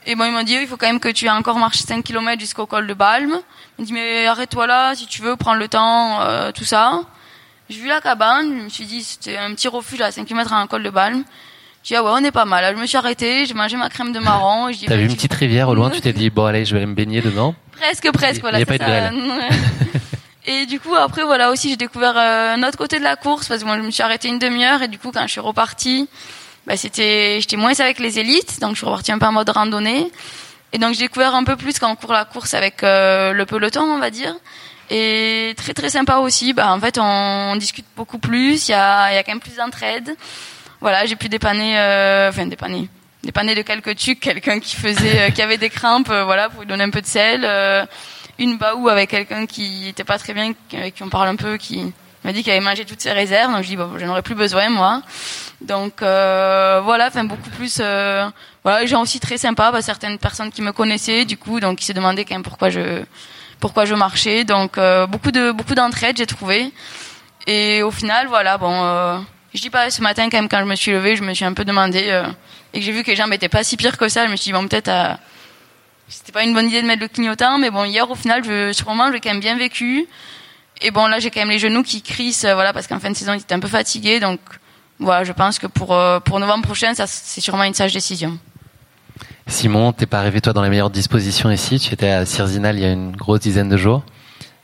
[0.06, 2.04] Et bon, ils m'ont dit, il faut quand même que tu aies encore marché 5
[2.04, 3.40] km jusqu'au col de Balme.
[3.78, 7.00] Ils m'ont dit, mais arrête-toi là, si tu veux, prends le temps, euh, tout ça.
[7.70, 10.52] J'ai vu la cabane, je me suis dit, c'était un petit refuge à 5 km
[10.52, 11.24] à un col de Balme.
[11.84, 12.74] J'ai dit, ah ouais, on est pas mal.
[12.76, 14.72] Je me suis arrêtée, j'ai mangé ma crème de marron.
[14.72, 16.72] T'as bah, vu une tu- petite rivière au loin, tu t'es dit, bon allez, je
[16.74, 17.56] vais aller me baigner dedans.
[17.74, 18.60] Presque, presque, Il voilà.
[18.60, 20.00] y a c'est pas eu de ça.
[20.46, 23.48] et du coup, après, voilà, aussi, j'ai découvert euh, un autre côté de la course,
[23.50, 25.42] parce que moi, je me suis arrêtée une demi-heure, et du coup, quand je suis
[25.42, 26.08] repartie,
[26.66, 29.50] bah, c'était, j'étais moins avec les élites, donc je suis repartie un peu en mode
[29.50, 30.10] randonnée.
[30.72, 33.46] Et donc, j'ai découvert un peu plus quand on court la course avec euh, le
[33.46, 34.34] peloton, on va dire.
[34.90, 36.54] Et très, très sympa aussi.
[36.54, 37.04] Bah, en fait, on,
[37.52, 40.16] on discute beaucoup plus, il y a, il y a quand même plus d'entraide.
[40.84, 42.90] Voilà, j'ai pu dépanner, euh, enfin, dépanner
[43.24, 46.60] dépanner de quelques trucs, quelqu'un qui faisait, euh, qui avait des crampes, euh, voilà, pour
[46.60, 47.48] lui donner un peu de sel,
[48.38, 51.56] une baou avec quelqu'un qui était pas très bien, avec qui on parle un peu,
[51.56, 51.94] qui
[52.26, 54.36] m'a dit qu'il avait mangé toutes ses réserves, donc je dis bon, j'en aurais plus
[54.36, 55.02] besoin moi.
[55.62, 58.28] Donc euh, voilà, enfin beaucoup plus, euh,
[58.66, 61.86] voilà, les aussi très sympas, bah, certaines personnes qui me connaissaient, du coup, donc qui
[61.86, 63.06] se demandaient quand même pourquoi je,
[63.62, 66.74] pourquoi je marchais, donc euh, beaucoup de beaucoup d'entraide j'ai trouvé,
[67.48, 69.24] et au final, voilà, bon.
[69.54, 71.46] Je dis pas ce matin quand même quand je me suis levée, je me suis
[71.46, 72.26] un peu demandé euh,
[72.74, 74.36] et que j'ai vu que les jambes étaient pas si pires que ça, je me
[74.36, 75.14] suis dit bon peut-être euh,
[76.08, 78.50] c'était pas une bonne idée de mettre le clignotant, mais bon hier au final je
[78.50, 80.08] le moment j'ai quand même bien vécu
[80.82, 83.12] et bon là j'ai quand même les genoux qui crissent euh, voilà parce qu'en fin
[83.12, 84.40] de saison j'étais un peu fatiguée donc
[84.98, 85.96] voilà je pense que pour
[86.26, 88.40] pour novembre prochain c'est sûrement une sage décision.
[89.46, 91.80] Simon, t'es pas arrivé toi dans les meilleures dispositions ici?
[91.80, 94.04] Tu étais à Cirzinal il y a une grosse dizaine de jours.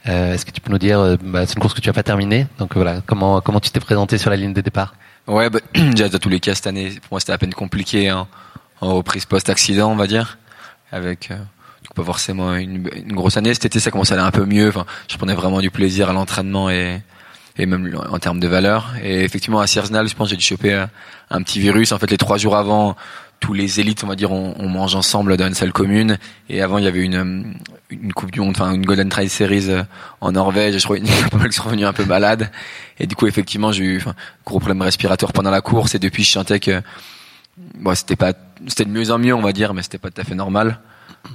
[0.07, 1.93] Euh, Est-ce que tu peux nous dire, euh, bah, c'est une course que tu as
[1.93, 4.95] pas terminée, donc voilà, comment comment tu t'es présenté sur la ligne de départ?
[5.27, 8.07] Ouais, bah, déjà dans tous les cas cette année, pour moi c'était à peine compliqué
[8.09, 8.27] hein,
[8.81, 10.37] en reprise post-accident, on va dire,
[10.91, 11.37] avec euh,
[11.95, 13.53] pas forcément une, une grosse année.
[13.53, 14.69] Cet été, ça commençait à aller un peu mieux.
[14.69, 17.01] Enfin, je prenais vraiment du plaisir à l'entraînement et
[17.57, 18.93] et même en termes de valeur.
[19.03, 20.85] Et effectivement, à Sierznal, je pense j'ai dû choper euh,
[21.29, 21.91] un petit virus.
[21.91, 22.95] En fait, les trois jours avant,
[23.41, 26.17] tous les élites, on va dire, on, on mange ensemble dans une salle commune.
[26.47, 27.53] Et avant, il y avait une,
[27.89, 29.83] une coupe du monde, enfin une Golden Trail Series euh,
[30.21, 30.75] en Norvège.
[30.75, 32.51] Et je trouvais qu'ils sont revenus un peu malades.
[32.99, 34.13] Et du coup, effectivement, j'ai eu enfin,
[34.45, 35.95] gros problème respiratoire pendant la course.
[35.95, 36.81] Et depuis, je sentais que
[37.75, 38.33] bon, c'était pas,
[38.67, 40.79] c'était de mieux en mieux, on va dire, mais c'était pas tout à fait normal.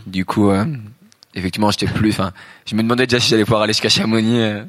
[0.07, 0.65] Du coup, euh,
[1.35, 2.11] effectivement, j'étais plus.
[2.11, 2.33] Enfin,
[2.67, 4.63] je me demandais déjà si j'allais pouvoir aller jusqu'à Chamonix euh,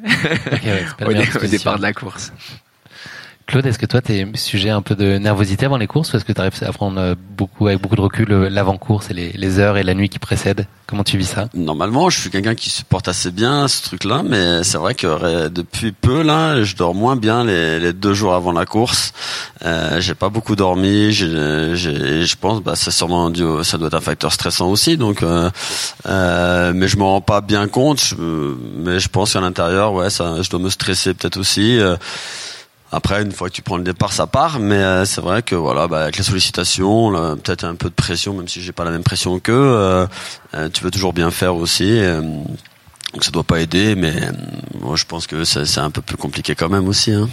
[0.51, 2.33] ouais, pas au, dé- départ de la course.
[3.47, 6.25] Claude, est-ce que toi, t'es sujet un peu de nervosité avant les courses ou est-ce
[6.25, 9.59] que tu arrives à prendre euh, beaucoup, avec beaucoup de recul euh, l'avant-course et les,
[9.59, 10.65] heures et la nuit qui précèdent?
[10.87, 11.47] Comment tu vis ça?
[11.53, 15.49] Normalement, je suis quelqu'un qui supporte assez bien ce truc-là, mais c'est vrai que euh,
[15.49, 19.13] depuis peu là, je dors moins bien les, deux jours avant la course.
[19.63, 21.11] Euh, j'ai pas beaucoup dormi.
[21.11, 24.97] Je pense, bah, c'est sûrement dû, ça doit être un facteur stressant aussi.
[24.97, 25.51] Donc, euh,
[26.07, 28.01] euh, mais je m'en rends pas bien compte.
[28.03, 28.15] Je-
[28.77, 31.79] mais je pense qu'à l'intérieur, ouais, ça, je dois me stresser peut-être aussi.
[32.95, 34.59] Après, une fois que tu prends le départ, ça part.
[34.59, 37.93] Mais euh, c'est vrai que voilà, bah, avec les sollicitations, là, peut-être un peu de
[37.95, 39.53] pression, même si j'ai pas la même pression qu'eux.
[39.53, 40.07] euh,
[40.53, 41.99] euh, tu veux toujours bien faire aussi.
[41.99, 44.31] euh, donc ça doit pas aider, mais euh,
[44.81, 47.13] moi je pense que c'est c'est un peu plus compliqué quand même aussi.
[47.13, 47.29] Hein.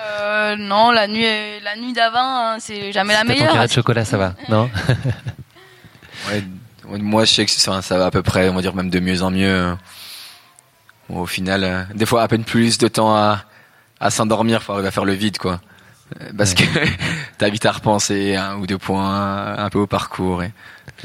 [0.00, 1.26] Euh, non, la nuit,
[1.62, 2.18] la nuit d'avant,
[2.52, 3.52] hein, c'est jamais la meilleure.
[3.52, 4.70] carré de chocolat, ça va Non?
[6.30, 6.42] Ouais,
[6.98, 9.00] moi, je sais que ça, ça va à peu près, on va dire même de
[9.00, 9.76] mieux en mieux.
[11.08, 13.44] Bon, au final, euh, des fois, à peine plus de temps à,
[14.00, 15.60] à s'endormir pour arriver à faire le vide, quoi.
[16.20, 16.62] Euh, Parce que
[17.38, 20.42] t'as vite à repenser un ou deux points un peu au parcours.
[20.42, 20.52] Et...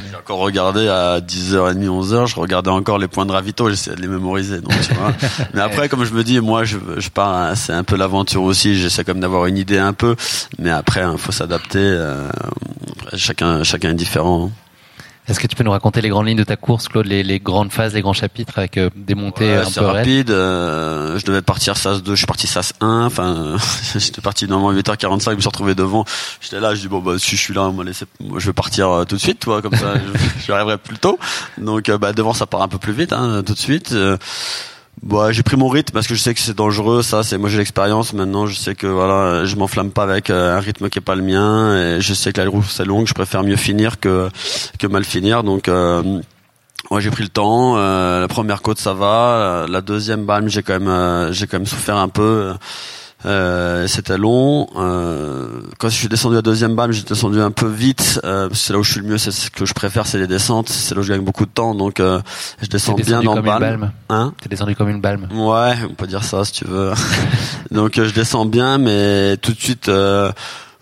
[0.09, 4.01] J'ai encore regardé à 10h30, 11h, je regardais encore les points de ravito, j'essayais de
[4.01, 4.59] les mémoriser.
[4.59, 5.13] Donc, tu vois.
[5.53, 8.41] Mais après, comme je me dis, moi je, je pars, hein, c'est un peu l'aventure
[8.41, 10.15] aussi, j'essaie comme d'avoir une idée un peu,
[10.57, 11.77] mais après, il faut s'adapter.
[11.79, 12.27] euh,
[13.15, 14.47] chacun, chacun est différent.
[14.47, 14.51] hein.
[15.27, 17.39] Est-ce que tu peux nous raconter les grandes lignes de ta course, Claude, les, les
[17.39, 20.31] grandes phases, les grands chapitres avec euh, des montées Ouais, un peu rapide.
[20.31, 23.05] euh, je devais partir SAS 2, je suis parti SAS 1.
[23.05, 23.55] Enfin,
[23.95, 26.03] j'étais parti normalement 8h45, je me suis retrouvé devant.
[26.41, 27.85] J'étais là, je dis bon bah si je suis là, moi,
[28.37, 31.17] je vais partir euh, tout de suite, toi, comme ça, je- j'arriverai plus tôt.
[31.57, 33.95] Donc euh, bah devant ça part un peu plus vite, hein, tout de suite.
[35.03, 37.23] Bon, j'ai pris mon rythme parce que je sais que c'est dangereux, ça.
[37.23, 38.45] C'est moi j'ai l'expérience maintenant.
[38.45, 41.21] Je sais que voilà, je m'enflamme pas avec euh, un rythme qui est pas le
[41.21, 41.75] mien.
[41.77, 43.05] Et je sais que la route c'est longue.
[43.05, 44.29] Je préfère mieux finir que
[44.79, 45.43] que mal finir.
[45.43, 46.21] Donc euh,
[46.99, 47.75] j'ai pris le temps.
[47.77, 49.65] Euh, la première côte, ça va.
[49.65, 52.53] Euh, La deuxième balme, j'ai quand même, euh, j'ai quand même souffert un peu.
[53.25, 54.67] Euh, C'était long.
[54.75, 58.19] Euh, quand je suis descendu à deuxième balme, j'ai descendu un peu vite.
[58.23, 59.17] Euh, c'est là où je suis le mieux.
[59.17, 60.69] C'est ce que je préfère, c'est les descentes.
[60.69, 61.75] C'est là où je gagne beaucoup de temps.
[61.75, 62.21] Donc, euh,
[62.61, 63.59] je descends bien une balme.
[63.59, 63.91] balme.
[64.09, 64.33] Hein?
[64.41, 65.27] T'es descendu comme une balme.
[65.33, 66.91] Ouais, on peut dire ça si tu veux.
[67.71, 70.31] Donc euh, je descends bien, mais tout de suite, euh,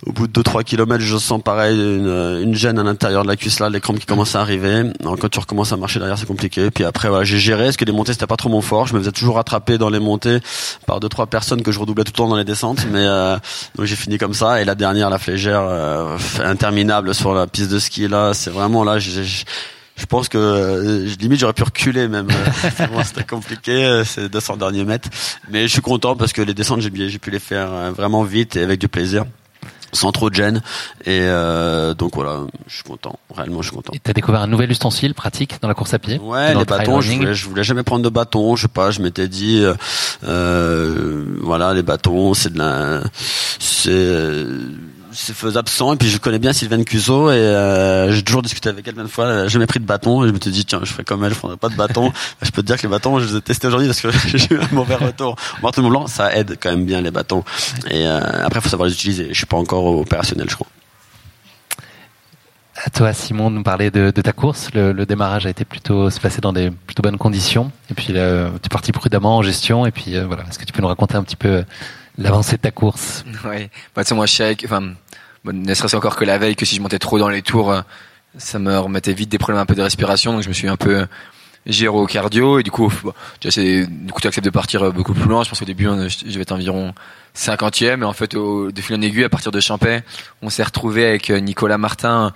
[0.05, 3.35] au bout de 2-3 kilomètres, je sens pareil une, une gêne à l'intérieur de la
[3.35, 4.91] cuisse là, les crampes qui commencent à arriver.
[5.01, 6.71] Alors quand tu recommences à marcher derrière, c'est compliqué.
[6.71, 8.87] Puis après, voilà, j'ai géré, parce que les montées c'était pas trop mon fort.
[8.87, 10.39] Je me faisais toujours rattraper dans les montées
[10.87, 12.85] par deux trois personnes que je redoublais tout le temps dans les descentes.
[12.91, 13.37] Mais euh,
[13.75, 14.61] donc j'ai fini comme ça.
[14.61, 18.83] Et la dernière, la flégère, euh, interminable sur la piste de ski là, c'est vraiment
[18.83, 18.97] là,
[20.01, 22.27] je pense que euh, limite j'aurais pu reculer même.
[23.05, 25.09] C'était compliqué, euh, ces 200 derniers mètres.
[25.49, 28.55] Mais je suis content parce que les descentes j'ai pu les faire euh, vraiment vite
[28.55, 29.25] et avec du plaisir,
[29.93, 30.61] sans trop de gêne.
[31.05, 33.19] Et euh, donc voilà, je suis content.
[33.35, 33.93] Réellement, je suis content.
[33.93, 36.65] Et t'as découvert un nouvel ustensile pratique dans la course à pied Ouais, les le
[36.65, 38.55] bâtons, je voulais, je voulais jamais prendre de bâtons.
[38.55, 39.73] Je sais pas, je m'étais dit, euh,
[40.23, 43.01] euh, voilà, les bâtons, c'est de la,
[43.59, 44.59] c'est, euh,
[45.13, 45.93] c'est faisable sans.
[45.93, 49.03] Et puis je connais bien Sylvaine Cuso et euh, j'ai toujours discuté avec elle plein
[49.03, 49.27] de fois.
[49.27, 51.33] A jamais pris de bâton et je me suis dit, tiens, je ferais comme elle,
[51.33, 52.11] je prendrais pas de bâton.
[52.41, 54.53] je peux te dire que les bâtons, je les ai testés aujourd'hui parce que j'ai
[54.55, 55.35] eu un mauvais retour.
[55.61, 57.43] Mont Blanc, ça aide quand même bien les bâtons.
[57.89, 59.29] Et euh, après, faut savoir les utiliser.
[59.29, 60.67] Je suis pas encore opérationnel, je crois.
[62.83, 64.69] À toi, Simon, de nous parler de, de ta course.
[64.73, 67.71] Le, le démarrage a été plutôt se passer dans des plutôt bonnes conditions.
[67.91, 69.85] Et puis, euh, tu es parti prudemment en gestion.
[69.85, 70.43] Et puis, euh, voilà.
[70.49, 71.63] Est-ce que tu peux nous raconter un petit peu
[72.21, 73.69] l'avancée de ta course Ouais.
[73.95, 74.93] Bah, sais, moi, je que, enfin,
[75.45, 77.81] ne serait-ce encore que la veille, que si je montais trop dans les tours, euh,
[78.37, 80.33] ça me remettait vite des problèmes un peu de respiration.
[80.33, 81.05] Donc, je me suis un peu
[81.65, 82.59] géré au cardio.
[82.59, 82.91] Et du coup,
[83.41, 85.43] du coup, tu acceptes de partir euh, beaucoup plus loin.
[85.43, 86.93] Je pense qu'au début, je vais être environ
[87.35, 88.01] 50e.
[88.01, 90.03] Et en fait, au, de fil en aiguille, à partir de Champais,
[90.41, 92.33] on s'est retrouvé avec euh, Nicolas Martin,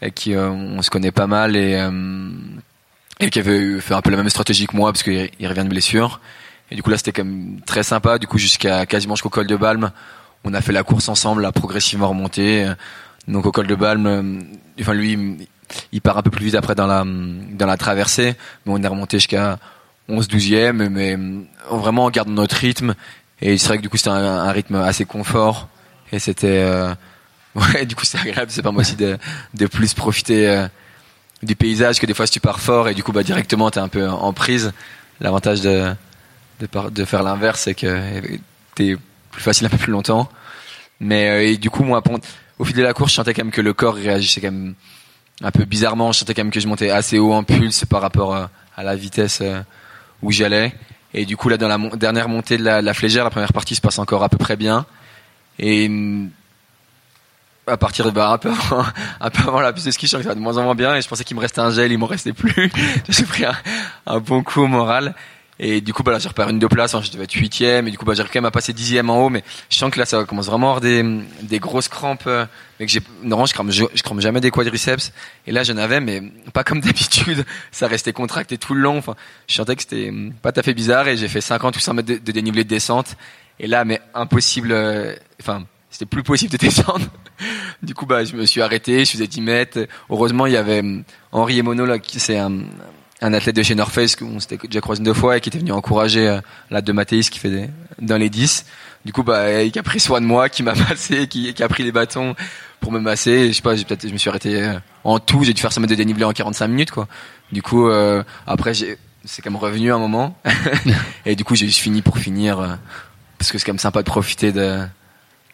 [0.00, 2.30] avec qui euh, on se connaît pas mal et, euh,
[3.20, 5.64] et qui avait fait un peu la même stratégie que moi parce qu'il il revient
[5.64, 6.20] de blessure.
[6.70, 8.18] Et du coup là c'était quand même très sympa.
[8.18, 9.90] Du coup jusqu'à quasiment jusqu'au col de Balme,
[10.44, 12.66] on a fait la course ensemble, là progressivement remonté.
[13.28, 14.40] Donc au col de Balme, euh,
[14.80, 15.48] enfin lui
[15.92, 18.86] il part un peu plus vite après dans la dans la traversée, mais on est
[18.86, 19.58] remonté jusqu'à
[20.08, 21.18] 11 12e mais
[21.70, 22.94] vraiment en gardant notre rythme.
[23.42, 25.68] Et c'est vrai que du coup c'était un, rythme assez confort.
[26.12, 26.94] Et c'était euh,
[27.54, 28.50] ouais du coup c'est agréable.
[28.50, 29.18] C'est pas moi aussi de
[29.54, 30.66] de plus profiter euh,
[31.42, 33.80] du paysage que des fois si tu pars fort et du coup bah directement t'es
[33.80, 34.72] un peu en prise.
[35.20, 35.94] L'avantage de
[36.60, 38.20] de, faire l'inverse c'est que
[38.74, 38.96] t'es
[39.30, 40.30] plus facile un peu plus longtemps
[41.00, 42.02] mais euh, du coup moi
[42.58, 44.74] au fil de la course je sentais quand même que le corps réagissait quand même
[45.42, 48.02] un peu bizarrement, je sentais quand même que je montais assez haut en pulse par
[48.02, 49.62] rapport à, à la vitesse euh,
[50.22, 50.74] où j'allais.
[51.14, 53.74] Et du coup, là, dans la dernière montée de la, la flégère, la première partie
[53.74, 54.86] se passe encore à peu près bien.
[55.58, 55.90] Et
[57.66, 58.50] à partir de bah, un peu
[59.20, 60.94] avant, la piste de ski, je sens que ça va de moins en moins bien.
[60.94, 62.70] Et je pensais qu'il me restait un gel, il m'en restait plus.
[63.08, 63.56] j'ai pris un,
[64.06, 65.14] un bon coup au moral.
[65.62, 66.94] Et du coup, bah là, j'ai repéré une deux places.
[66.94, 67.86] hein, je devais être huitième.
[67.86, 69.28] Et du coup, bah, j'arrive quand même à passer dixième en haut.
[69.28, 71.04] Mais je sens que là, ça commence vraiment à avoir des,
[71.42, 72.22] des grosses crampes.
[72.26, 72.46] euh,
[72.78, 75.12] Mais que j'ai, normalement, je crame, je, crame jamais des quadriceps.
[75.46, 76.22] Et là, j'en avais, mais
[76.54, 77.44] pas comme d'habitude.
[77.72, 78.96] Ça restait contracté tout le long.
[78.96, 79.16] Enfin,
[79.48, 81.06] je sentais que c'était hum, pas tout à fait bizarre.
[81.08, 83.16] Et j'ai fait 50 ou 100 mètres de, de dénivelé de descente.
[83.58, 84.72] Et là, mais impossible.
[84.72, 87.04] euh, Enfin, c'était plus possible de descendre.
[87.82, 89.78] Du coup, bah, je me suis arrêté, je faisais 10 mètres.
[90.08, 92.60] Heureusement, il y avait hum, Henri Emono, là, qui c'est un,
[93.22, 95.58] un athlète de chez North Face, qu'on s'était déjà croisé deux fois et qui était
[95.58, 96.40] venu encourager euh,
[96.70, 98.64] la de Mathéis qui fait des, dans les 10.
[99.04, 101.68] Du coup, bah, il a pris soin de moi, qui m'a massé, qui, qui a
[101.68, 102.34] pris les bâtons
[102.80, 103.30] pour me masser.
[103.30, 105.60] Et je sais pas, j'ai peut-être, je me suis arrêté euh, en tout, j'ai dû
[105.60, 107.08] faire 100 mètres de dénivelé en 45 minutes, quoi.
[107.52, 110.36] Du coup, euh, après, j'ai, c'est quand même revenu un moment.
[111.26, 112.68] et du coup, j'ai juste fini pour finir, euh,
[113.38, 114.80] parce que c'est quand même sympa de profiter de,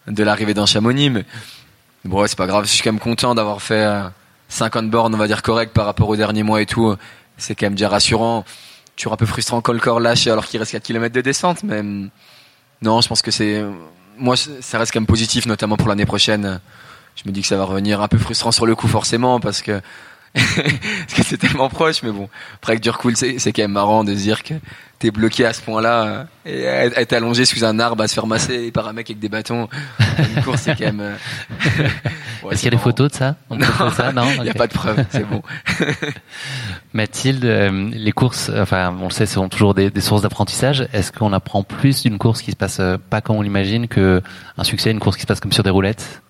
[0.07, 1.25] de l'arrivée dans Chamonix, mais
[2.05, 2.65] bon, ouais, c'est pas grave.
[2.65, 4.09] Je suis quand même content d'avoir fait euh,
[4.49, 6.95] 50 bornes, on va dire correct par rapport au dernier mois et tout.
[7.37, 8.45] C'est quand même déjà rassurant.
[8.97, 11.63] Toujours un peu frustrant quand le corps lâche alors qu'il reste 4 km de descente,
[11.63, 12.11] mais hum,
[12.83, 13.63] non, je pense que c'est,
[14.19, 16.61] moi, ça reste quand même positif, notamment pour l'année prochaine.
[17.15, 19.63] Je me dis que ça va revenir un peu frustrant sur le coup, forcément, parce
[19.63, 19.81] que,
[21.09, 24.15] c'est tellement proche, mais bon, après avec du recul, c'est c'est quand même marrant de
[24.15, 24.55] se dire que
[24.99, 28.15] t'es bloqué à ce point-là euh, et à être allongé sous un arbre à se
[28.15, 29.69] faire masser par un mec avec des bâtons.
[30.19, 31.01] Une course, c'est quand même.
[31.01, 31.15] euh,
[32.43, 33.67] ouais, Est-ce qu'il y a des photos de ça On Non.
[34.37, 35.43] Il n'y a pas de preuve, c'est bon.
[36.93, 40.89] Mathilde, euh, les courses, enfin, on le sait, sont toujours des, des sources d'apprentissage.
[40.93, 42.81] Est-ce qu'on apprend plus d'une course qui se passe
[43.11, 44.23] pas comme on l'imagine que
[44.57, 46.23] un succès, une course qui se passe comme sur des roulettes?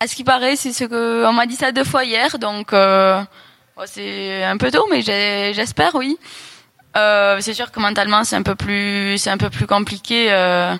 [0.00, 2.72] À ce qui paraît, c'est ce que on m'a dit ça deux fois hier, donc
[2.72, 3.20] euh,
[3.76, 6.18] bon, c'est un peu tôt, mais j'espère, oui.
[6.96, 10.32] Euh, c'est sûr que mentalement, c'est un peu plus, c'est un peu plus compliqué.
[10.32, 10.76] euh,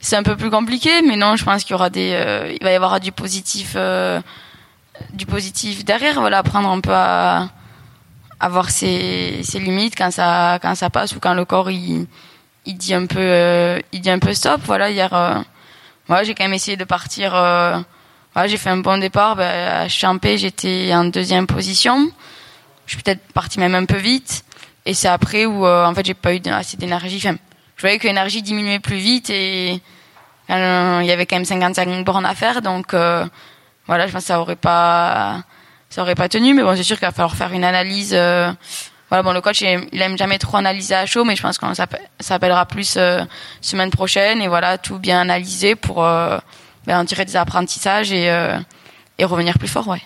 [0.00, 2.62] c'est un peu plus compliqué, mais non, je pense qu'il y aura des, euh, il
[2.64, 4.20] va y avoir du positif, euh,
[5.12, 6.20] du positif derrière.
[6.20, 7.48] Voilà, apprendre un peu à,
[8.40, 12.06] à voir ses, ses limites quand ça, quand ça passe ou quand le corps il,
[12.66, 14.60] il dit un peu, euh, il dit un peu stop.
[14.64, 15.34] Voilà, hier, euh,
[16.06, 17.30] voilà, j'ai quand même essayé de partir.
[17.32, 19.36] voilà, j'ai fait un bon départ.
[19.36, 22.10] Ben, à Champé, j'étais en deuxième position.
[22.86, 24.44] Je suis peut-être partie même un peu vite.
[24.86, 27.16] Et c'est après où, euh, en fait, j'ai pas eu assez d'énergie.
[27.16, 27.36] Enfin,
[27.76, 29.82] je voyais que l'énergie diminuait plus vite et
[30.48, 32.62] euh, il y avait quand même 55 bornes à faire.
[32.62, 33.26] Donc, euh,
[33.88, 35.42] voilà, je pense que ça aurait pas,
[35.90, 36.54] ça aurait pas tenu.
[36.54, 38.12] Mais bon, c'est sûr qu'il va falloir faire une analyse.
[38.12, 41.74] voilà, bon, le coach, il, aime jamais trop analyser à chaud, mais je pense qu'on
[41.74, 42.96] s'appelle- s'appellera plus
[43.60, 48.26] semaine prochaine et voilà, tout bien analyser pour ben, en tirer des apprentissages et,
[49.18, 50.02] et revenir plus fort, ouais.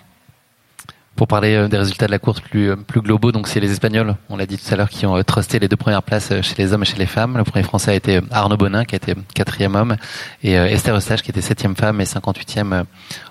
[1.16, 3.70] Pour parler euh, des résultats de la course plus, euh, plus globaux, donc c'est les
[3.70, 6.32] Espagnols, on l'a dit tout à l'heure, qui ont euh, trusté les deux premières places
[6.40, 7.36] chez les hommes et chez les femmes.
[7.36, 9.96] Le premier français a été Arnaud Bonin, qui a été quatrième homme,
[10.42, 12.84] et Esther Eustache, qui était septième femme et 58e euh,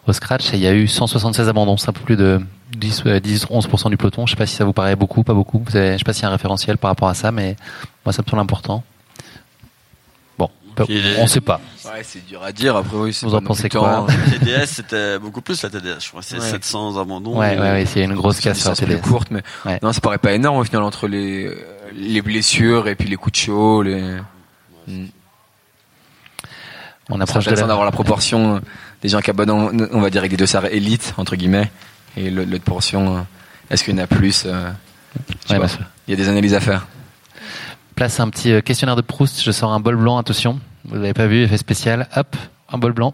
[0.07, 0.49] au scratch.
[0.53, 2.39] Il y a eu 176 abandons, c'est un peu plus de
[2.77, 4.25] 10, euh, 10 11% du peloton.
[4.25, 5.63] Je sais pas si ça vous paraît beaucoup, pas beaucoup.
[5.65, 7.55] Vous avez, je sais pas s'il y a un référentiel par rapport à ça, mais
[8.05, 8.84] moi ça me semble important.
[10.88, 11.59] Les- on sait pas.
[11.86, 12.75] Ouais, c'est dur à dire.
[12.75, 14.05] Après, oui, c'est Vous en pensez quoi
[14.39, 15.97] TDS, c'était beaucoup plus la TDS.
[16.01, 16.49] Je crois c'est Ouais.
[16.49, 17.38] 700 abandons.
[17.38, 18.99] Ouais, ouais, ouais, il a une grosse C'est casse sur la télé.
[18.99, 19.80] courte, mais Ouais.
[19.82, 21.51] non, ça paraît pas énorme au final entre les
[21.95, 23.82] les blessures et puis les coups de chaud.
[23.84, 24.01] Les...
[24.88, 25.05] Mm.
[27.11, 27.67] On C'est approche de la...
[27.67, 28.61] d'avoir la proportion
[29.01, 31.71] des gens qui abandonnent, on va dire avec des dossards élites entre guillemets,
[32.15, 33.17] et l'autre portion.
[33.17, 33.21] euh,
[33.71, 34.69] Est-ce qu'il y en a plus euh,
[35.45, 35.65] sais Ouais, pas.
[35.67, 35.73] bah,
[36.07, 36.86] Il y a des analyses à faire.
[37.95, 39.41] Place un petit euh, questionnaire de Proust.
[39.43, 40.59] Je sors un bol blanc, attention.
[40.86, 42.07] Vous l'avez pas vu, effet spécial.
[42.15, 42.36] Hop,
[42.69, 43.13] un bol blanc.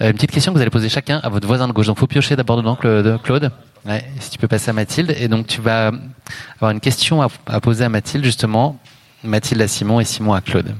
[0.00, 1.86] Euh, une petite question que vous allez poser chacun à votre voisin de gauche.
[1.86, 3.50] Donc, faut piocher d'abord dedans, Claude.
[3.84, 5.14] Ouais, si tu peux passer à Mathilde.
[5.18, 5.92] Et donc, tu vas
[6.56, 8.78] avoir une question à, à poser à Mathilde, justement.
[9.22, 10.74] Mathilde à Simon et Simon à Claude.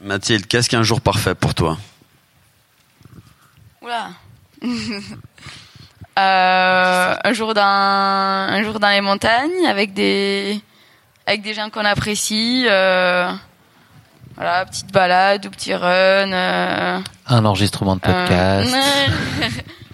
[0.00, 1.78] Mathilde, qu'est-ce qu'un jour parfait pour toi?
[3.82, 4.10] Oula.
[6.16, 10.60] Euh, un jour dans un jour dans les montagnes avec des
[11.26, 12.66] avec des gens qu'on apprécie.
[12.68, 13.30] euh,
[14.36, 16.32] voilà, petite balade ou petit run.
[16.32, 18.74] euh, Un enregistrement de podcast.
[18.74, 19.48] euh,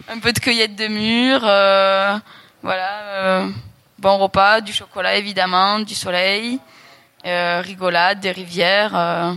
[0.15, 1.45] un peu de cueillette de mûres.
[1.45, 2.17] euh,
[2.63, 3.49] voilà, euh,
[3.99, 6.59] bon repas, du chocolat évidemment, du soleil,
[7.27, 8.93] euh, rigolade, des rivières.
[8.97, 9.33] euh.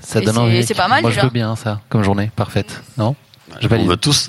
[0.00, 0.64] ça donne envie.
[0.66, 2.30] c'est pas mal, Moi, je veux bien ça, comme journée.
[2.36, 2.82] Parfaite.
[2.96, 3.14] Non?
[3.60, 4.28] Je On veut tous.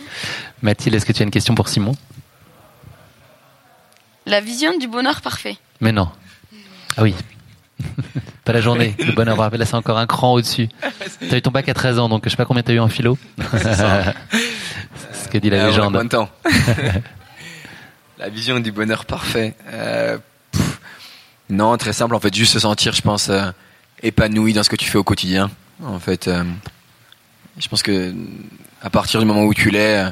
[0.62, 1.94] Mathilde, est-ce que tu as une question pour Simon?
[4.26, 5.56] La vision du bonheur parfait.
[5.80, 6.08] Mais non.
[6.96, 7.14] Ah oui.
[8.44, 9.36] Pas la journée, le bonheur.
[9.36, 10.68] Là, c'est encore un cran au-dessus.
[11.30, 12.88] T'as eu ton bac à 13 ans, donc je sais pas combien t'as eu en
[12.88, 13.18] philo.
[13.52, 15.92] C'est ce que dit la Euh, légende.
[15.92, 16.30] combien de temps
[18.18, 19.54] La vision du bonheur parfait.
[19.72, 20.18] Euh,
[21.50, 22.14] non, très simple.
[22.14, 23.50] En fait, juste se sentir, je pense, euh,
[24.02, 25.50] épanoui dans ce que tu fais au quotidien.
[25.84, 26.42] En fait, euh,
[27.58, 28.14] je pense que
[28.82, 30.10] à partir du moment où tu l'es, euh,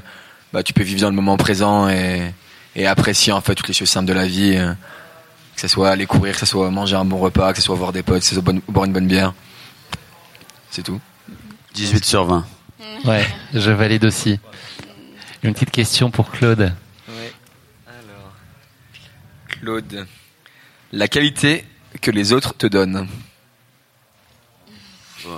[0.52, 2.20] bah, tu peux vivre dans le moment présent et,
[2.76, 4.56] et apprécier en fait toutes les choses simples de la vie.
[4.56, 4.74] euh,
[5.54, 7.76] que ce soit aller courir, que ce soit manger un bon repas, que ce soit
[7.76, 9.32] voir des potes, que ce soit bonne- boire une bonne bière.
[10.72, 11.00] C'est tout.
[11.74, 12.44] 18 sur 20.
[13.04, 14.40] Ouais, je valide aussi.
[15.44, 16.72] Une petite question pour Claude.
[17.08, 17.32] Ouais.
[17.86, 18.32] Alors,
[19.60, 20.06] Claude,
[20.92, 21.64] la qualité
[22.00, 23.06] que les autres te donnent.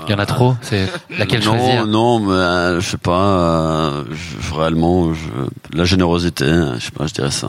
[0.06, 3.12] Il y en a trop, c'est laquelle non, choisir Non, mais euh, je sais pas.
[3.20, 7.48] euh, je- réellement, je- la générosité, je sais pas, je dirais ça.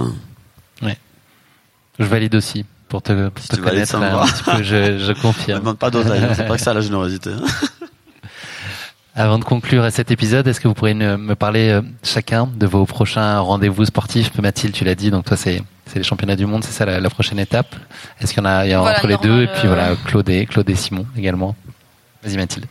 [1.99, 4.61] Je valide aussi pour te, pour Si te tu valides, connaître là, un petit peu.
[4.61, 5.59] Je, confirme.
[5.61, 7.31] demande pas d'oseille, c'est pas que ça la générosité.
[9.15, 12.67] Avant de conclure cet épisode, est-ce que vous pourriez ne- me parler euh, chacun de
[12.67, 14.29] vos prochains rendez-vous sportifs?
[14.39, 15.63] Mathilde, tu l'as dit, donc toi c'est
[15.95, 17.75] les championnats du monde, c'est ça la, la prochaine étape.
[18.21, 19.41] Est-ce qu'il y en a, il y a Voilà, entre les deux?
[19.43, 21.55] Et puis euh, voilà Claude et Claude et Simon également.
[22.27, 22.65] Vas-y Mathilde.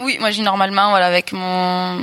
[0.00, 1.98] Oui, moi j'ai normalement, voilà, avec mon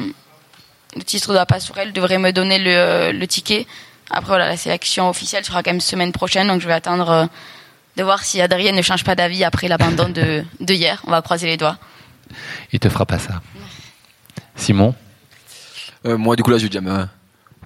[0.95, 3.67] le titre de la passerelle, devrait me donner le, le ticket.
[4.09, 7.25] Après, voilà, la sélection officielle sera quand même semaine prochaine, donc je vais attendre euh,
[7.97, 11.01] de voir si Adrien ne change pas d'avis après l'abandon de, de hier.
[11.05, 11.77] On va croiser les doigts.
[12.71, 13.41] Il te fera pas ça.
[14.55, 14.95] Simon,
[16.05, 17.05] Euh, moi, du coup, là, je vais déjà me,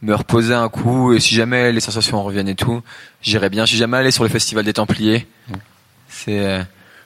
[0.02, 1.14] me reposer un coup.
[1.14, 2.82] Et si jamais les sensations reviennent et tout,
[3.22, 3.64] j'irai bien.
[3.66, 5.28] Je suis jamais allé sur le festival des Templiers.
[6.10, 6.64] C'est euh,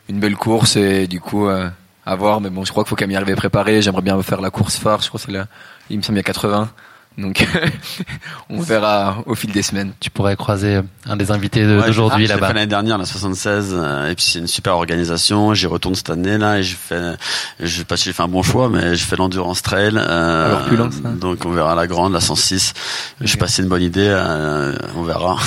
[0.10, 1.70] une belle course et du coup, euh,
[2.06, 2.42] à voir.
[2.42, 3.82] Mais bon, je crois qu'il faut quand même y arriver préparé.
[3.82, 5.02] J'aimerais bien faire la course phare.
[5.02, 5.48] Je crois que c'est là.
[5.90, 6.70] Il me semble qu'il y a 80.
[7.18, 7.48] Donc,
[8.50, 9.92] on verra au fil des semaines.
[10.00, 12.48] tu pourrais croiser euh, un des invités de- Ouais, d'aujourd'hui j'ai là-bas.
[12.50, 15.54] fait l'année dernière, la 76, euh, et puis c'est une super organisation.
[15.54, 17.16] J'y retourne cette année là, et je fais,
[17.60, 19.94] je sais pas si j'ai fait un bon choix, mais je fais l'endurance trail.
[19.98, 22.74] Euh, Alors, plus lent, ça Donc on verra la grande, la 106.
[23.22, 25.38] Je sais pas si c'est une bonne idée, euh, on verra.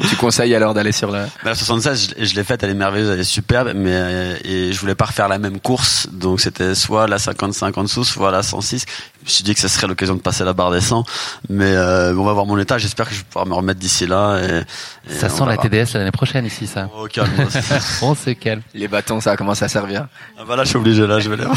[0.00, 1.24] tu, tu conseilles alors d'aller sur la.
[1.42, 4.36] Mais la 76, je, je l'ai faite, elle est merveilleuse, elle est superbe, mais euh,
[4.44, 8.04] et je voulais pas refaire la même course, donc c'était soit la 55 en dessous,
[8.04, 8.84] soit la 106.
[9.22, 11.04] Je me suis dit que ce serait l'occasion de passer la barre des 100,
[11.48, 12.78] mais euh, on va voir mon état.
[12.78, 14.40] J'espère que je vais pouvoir me remettre d'ici là.
[14.40, 14.62] Et,
[15.10, 15.56] et Ça sent la.
[15.56, 16.88] TDS l'année prochaine ici, ça.
[16.96, 17.30] Oh, calme.
[18.02, 18.62] On se calme.
[18.74, 20.06] Les bâtons, ça a commencé à servir.
[20.38, 21.56] Ah bah là, je suis obligé, là, je vais les voir.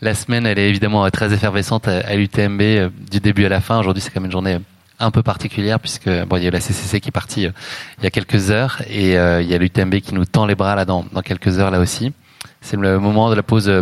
[0.00, 3.78] La semaine, elle est évidemment très effervescente à, l'UTMB euh, du début à la fin.
[3.78, 4.58] Aujourd'hui, c'est quand même une journée euh,
[5.00, 7.52] un peu particulière puisque bon, il y a eu la CCC qui est partie euh,
[7.98, 10.54] il y a quelques heures et euh, il y a l'UTMB qui nous tend les
[10.54, 12.12] bras là dans, dans quelques heures là aussi.
[12.60, 13.72] C'est le moment de la pause.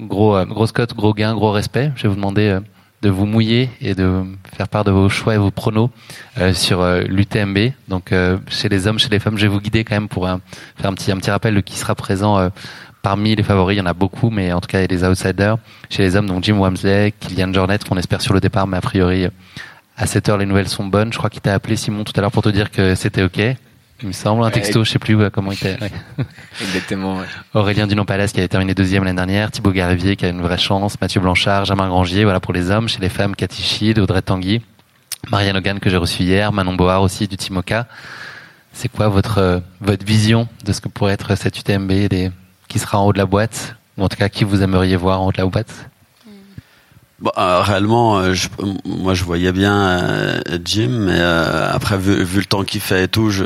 [0.00, 1.92] Gros, euh, grosse cote, gros gain, gros respect.
[1.96, 2.60] Je vais vous demander euh,
[3.02, 4.22] de vous mouiller et de
[4.56, 5.90] faire part de vos choix et vos pronos
[6.38, 7.72] euh, sur l'UTMB.
[7.88, 8.14] Donc
[8.48, 10.28] chez les hommes, chez les femmes, je vais vous guider quand même pour
[10.76, 12.48] faire un petit, un petit rappel de qui sera présent
[13.02, 13.74] parmi les favoris.
[13.74, 15.56] Il y en a beaucoup, mais en tout cas il y a des outsiders.
[15.90, 18.80] Chez les hommes, donc Jim Wamsley, Kylian Jornet, qu'on espère sur le départ, mais a
[18.80, 19.26] priori
[19.96, 21.12] à 7 heures les nouvelles sont bonnes.
[21.12, 23.56] Je crois qu'il t'a appelé Simon tout à l'heure pour te dire que c'était ok.
[24.02, 25.78] Il me semble un texto, je sais plus comment il était.
[25.80, 25.90] ouais.
[26.60, 27.18] Exactement.
[27.18, 27.26] ouais.
[27.54, 31.00] Aurélien Dunon-Palace qui avait terminé deuxième l'année dernière, Thibaut Garivier qui a une vraie chance,
[31.00, 32.88] Mathieu Blanchard, Germain Grangier, voilà pour les hommes.
[32.88, 34.60] Chez les femmes, Cathy Schild, Audrey Tanguy,
[35.30, 37.86] Marianne Hogan que j'ai reçu hier, Manon Board aussi du Timoca.
[38.72, 42.30] C'est quoi votre euh, votre vision de ce que pourrait être cette UTMB des-
[42.68, 45.20] qui sera en haut de la boîte ou en tout cas qui vous aimeriez voir
[45.20, 45.90] en haut de la boîte?
[47.22, 48.48] Bon, euh, réellement, euh, je-
[48.84, 53.04] moi je voyais bien euh, Jim, mais euh, après vu, vu le temps qu'il fait
[53.04, 53.44] et tout, je,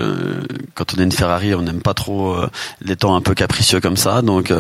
[0.74, 2.49] quand on est une Ferrari, on n'aime pas trop euh,
[2.81, 4.22] les temps un peu capricieux comme ça.
[4.22, 4.51] Donc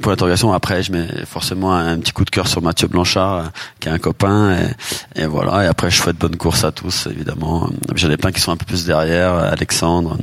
[0.00, 3.88] pour l'interrogation, après je mets forcément un petit coup de cœur sur Mathieu Blanchard, qui
[3.88, 4.56] est un copain,
[5.16, 5.62] et, et voilà.
[5.64, 7.70] Et après je souhaite bonne course à tous, évidemment.
[7.94, 10.18] J'en ai plein qui sont un peu plus derrière, Alexandre.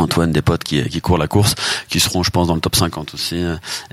[0.00, 1.54] Antoine, des potes qui, qui courent la course,
[1.88, 3.36] qui seront, je pense, dans le top 50 aussi.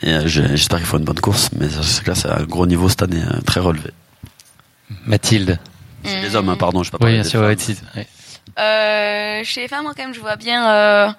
[0.01, 1.49] Et euh, j'espère qu'ils feront une bonne course.
[1.57, 3.91] Mais c'est clair, c'est un gros niveau cette année, euh, très relevé.
[5.05, 5.59] Mathilde.
[6.03, 7.75] C'est les hommes, hein, pardon, je peux pas Oui, parler bien des sûr.
[7.75, 7.91] femmes.
[8.01, 8.07] ouais.
[8.59, 11.09] Euh, chez les femmes, moi, quand même, je vois bien euh,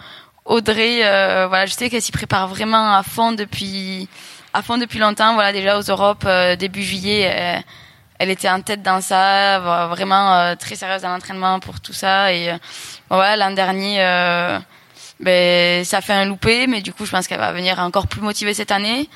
[0.45, 1.01] Audrey.
[1.05, 4.09] euh, voilà, je sais qu'elle s'y prépare vraiment à fond depuis
[4.55, 5.35] à fond depuis longtemps.
[5.35, 7.63] Voilà, déjà aux Europes euh, début juillet, elle,
[8.19, 9.59] elle était en tête dans ça,
[9.89, 12.33] vraiment euh, très sérieuse dans l'entraînement pour tout ça.
[12.33, 12.57] Et euh,
[13.11, 14.59] voilà, l'an dernier, euh,
[15.21, 18.21] ben ça fait un loupé, mais du coup, je pense qu'elle va venir encore plus
[18.21, 19.09] motivée cette année.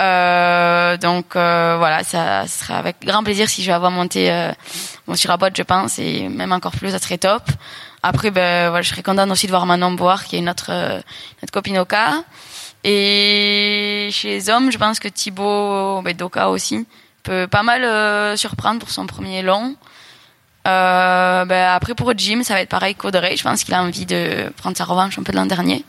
[0.00, 4.52] Euh, donc euh, voilà, ça sera avec grand plaisir si je la vois monter euh,
[5.06, 7.42] bon, sur la boîte, je pense, et même encore plus, ça serait top.
[8.02, 11.00] Après, ben voilà, je serais contente aussi de voir Manon Boire, qui est notre euh,
[11.42, 12.22] notre copine Oka.
[12.84, 16.86] Et chez les hommes, je pense que Thibaut, ben, Doka aussi,
[17.24, 19.74] peut pas mal euh, surprendre pour son premier long.
[20.68, 23.36] Euh, ben, après pour Jim, ça va être pareil qu'Audrey.
[23.36, 25.84] Je pense qu'il a envie de prendre sa revanche un peu de l'an dernier.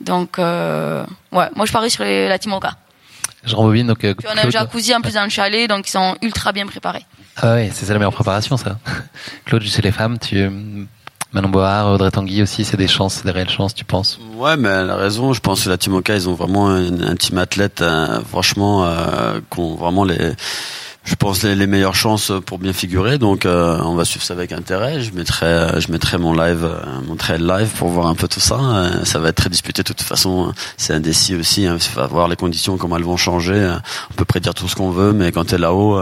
[0.00, 2.72] Donc, euh, ouais, moi je parie sur les, la Team Oka.
[3.44, 4.04] Je rembobine donc.
[4.04, 4.52] euh, Puis on a un Claude.
[4.52, 7.04] jacuzzi en plus dans le chalet, donc ils sont ultra bien préparés.
[7.36, 8.78] Ah ouais, c'est ça la meilleure préparation, ça.
[9.44, 10.50] Claude, chez les femmes, tu, euh,
[11.32, 14.18] Manon Board, Audrey Tanguy aussi, c'est des chances, c'est des réelles chances, tu penses?
[14.36, 15.32] Ouais, mais elle a raison.
[15.32, 18.84] Je pense que la Team Oka, ils ont vraiment un, un team athlète, euh, franchement,
[18.86, 20.34] euh, qui ont vraiment les,
[21.04, 23.18] je pense les, les meilleures chances pour bien figurer.
[23.18, 25.00] Donc, euh, on va suivre ça avec intérêt.
[25.00, 28.28] Je mettrai, euh, je mettrai mon live, euh, mon trail live pour voir un peu
[28.28, 28.58] tout ça.
[29.04, 30.52] Ça va être très disputé de toute façon.
[30.76, 31.66] C'est indécis aussi.
[31.66, 31.76] Hein.
[31.80, 33.74] Il va voir les conditions, comment elles vont changer.
[34.10, 36.00] On peut prédire tout ce qu'on veut, mais quand t'es là-haut,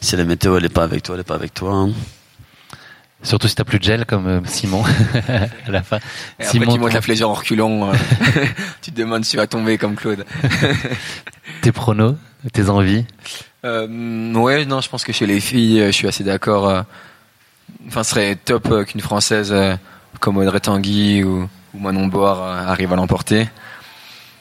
[0.00, 1.72] si la météo elle est pas avec toi, elle est pas avec toi.
[1.72, 1.90] hein.
[3.22, 4.82] Surtout si t'as plus de gel comme Simon
[5.66, 5.96] à la fin.
[5.96, 7.88] Et après, tu Simon, montes la flèche en reculant.
[7.88, 7.94] euh,
[8.82, 10.26] tu te demandes si tu vas tomber comme Claude.
[11.62, 12.16] tes pronos,
[12.52, 13.06] tes envies?
[13.64, 16.68] Euh, ouais, non, je pense que chez les filles, euh, je suis assez d'accord.
[16.68, 16.82] euh,
[17.88, 19.54] Enfin, ce serait top euh, qu'une française
[20.20, 23.48] comme Audrey Tanguy ou, Manon Board euh, arrive à l'emporter.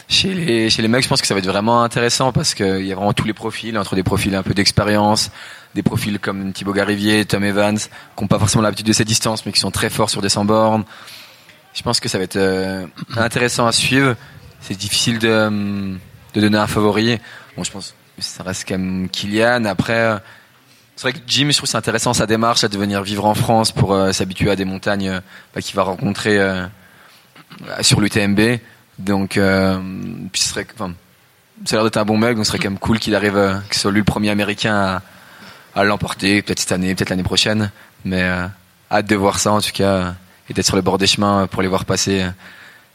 [0.10, 2.86] Chez les, chez les mecs, je pense que ça va être vraiment intéressant parce qu'il
[2.86, 5.32] y a vraiment tous les profils, entre des profils un peu d'expérience,
[5.74, 9.46] des profils comme Thibaut Garivier, Tom Evans, qui n'ont pas forcément l'habitude de ces distances,
[9.46, 10.84] mais qui sont très forts sur des 100 bornes.
[11.74, 14.16] Je pense que ça va être intéressant à suivre.
[14.60, 15.50] C'est difficile de,
[16.36, 17.18] de donner un favori.
[17.58, 19.66] Bon, je pense ça reste quand même Kylian.
[19.66, 20.20] Après,
[20.96, 23.72] c'est vrai que Jim, je trouve c'est intéressant sa démarche à devenir vivre en France
[23.72, 26.66] pour euh, s'habituer à des montagnes euh, qu'il va rencontrer euh,
[27.82, 28.60] sur l'UTMB.
[29.00, 29.40] Donc,
[30.32, 30.90] puis serait, ça a
[31.72, 33.34] l'air d'être un bon mec, donc ce serait quand même cool qu'il arrive,
[33.68, 35.02] que ce soit lui le premier américain
[35.74, 37.72] à, l'emporter, peut-être cette année, peut-être l'année prochaine.
[38.06, 38.24] Mais
[38.92, 40.14] hâte de voir ça en tout cas,
[40.48, 42.24] et d'être sur le bord des chemins pour les voir passer.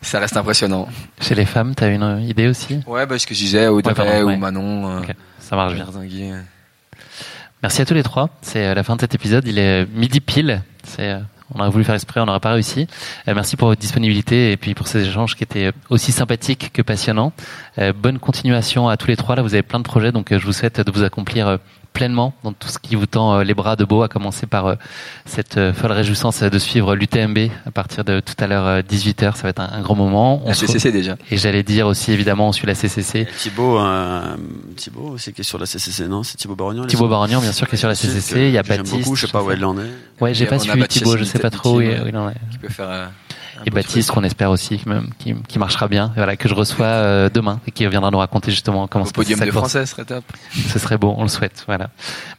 [0.03, 0.88] Ça reste impressionnant.
[1.20, 4.34] Chez les femmes, t'as une idée aussi Ouais, bah, ce que je disais, Audrey ouais.
[4.34, 4.99] ou Manon.
[4.99, 5.01] euh,
[5.40, 5.86] ça marche bien.
[7.62, 8.30] Merci à tous les trois.
[8.40, 9.46] C'est euh, la fin de cet épisode.
[9.46, 10.62] Il est midi pile.
[10.84, 11.18] C'est, euh,
[11.55, 12.86] on aurait voulu faire exprès, on n'aurait pas réussi.
[13.26, 16.82] Euh, merci pour votre disponibilité et puis pour ces échanges qui étaient aussi sympathiques que
[16.82, 17.32] passionnants.
[17.78, 19.34] Euh, bonne continuation à tous les trois.
[19.34, 21.59] Là, vous avez plein de projets, donc je vous souhaite de vous accomplir
[21.93, 24.66] pleinement dans tout ce qui vous tend euh, les bras de beau, à commencer par
[24.66, 24.74] euh,
[25.26, 29.34] cette euh, folle réjouissance de suivre l'UTMB à partir de tout à l'heure 18h.
[29.34, 30.41] Ça va être un, un grand moment.
[30.45, 31.16] On La CCC déjà.
[31.30, 33.26] Et j'allais dire aussi, évidemment, on suit la CCC.
[33.39, 34.36] Thibaut, euh,
[34.76, 37.66] Thibaut aussi qui est sur la CCC, non C'est Thibaut Barognan Thibaut Barognan, bien sûr,
[37.68, 38.49] qui est sur la CCC.
[38.49, 38.97] Il y a Baptiste.
[38.97, 39.91] beaucoup, je sais pas où elle en est.
[40.20, 42.34] Ouais, j'ai pas suivi Thibaut, je sais pas trop il où il en est.
[42.53, 43.11] Qui peut faire.
[43.66, 44.80] Et Baptiste, qu'on espère aussi
[45.18, 48.18] qui, qui marchera bien, et voilà, que je reçois euh, demain et qui viendra nous
[48.18, 50.24] raconter justement comment se passe podium de français serait top.
[50.68, 51.64] Ce serait beau, on le souhaite.
[51.66, 51.90] Voilà.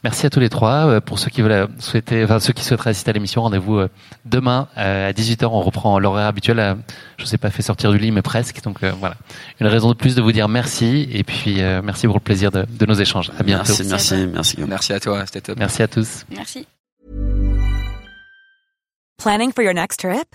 [0.04, 0.86] Merci à tous les trois.
[0.86, 3.78] Euh, Pour ceux qui veulent euh, souhaiter, enfin ceux qui souhaiteraient assister à l'émission, rendez-vous
[3.78, 3.88] euh,
[4.24, 5.46] demain euh, à 18h.
[5.46, 6.58] On reprend l'horaire habituel.
[6.58, 6.74] euh,
[7.18, 8.62] Je sais pas fait sortir du lit, mais presque.
[8.62, 9.16] Donc euh, voilà,
[9.60, 12.50] une raison de plus de vous dire merci et puis euh, merci pour le plaisir
[12.50, 13.30] de, de nos échanges.
[13.38, 13.64] À bientôt.
[13.68, 14.56] Merci, merci, merci.
[14.66, 15.58] Merci à toi, c'était top.
[15.58, 16.24] Merci à tous.
[16.34, 16.66] Merci.
[19.18, 20.34] Planning for your next trip?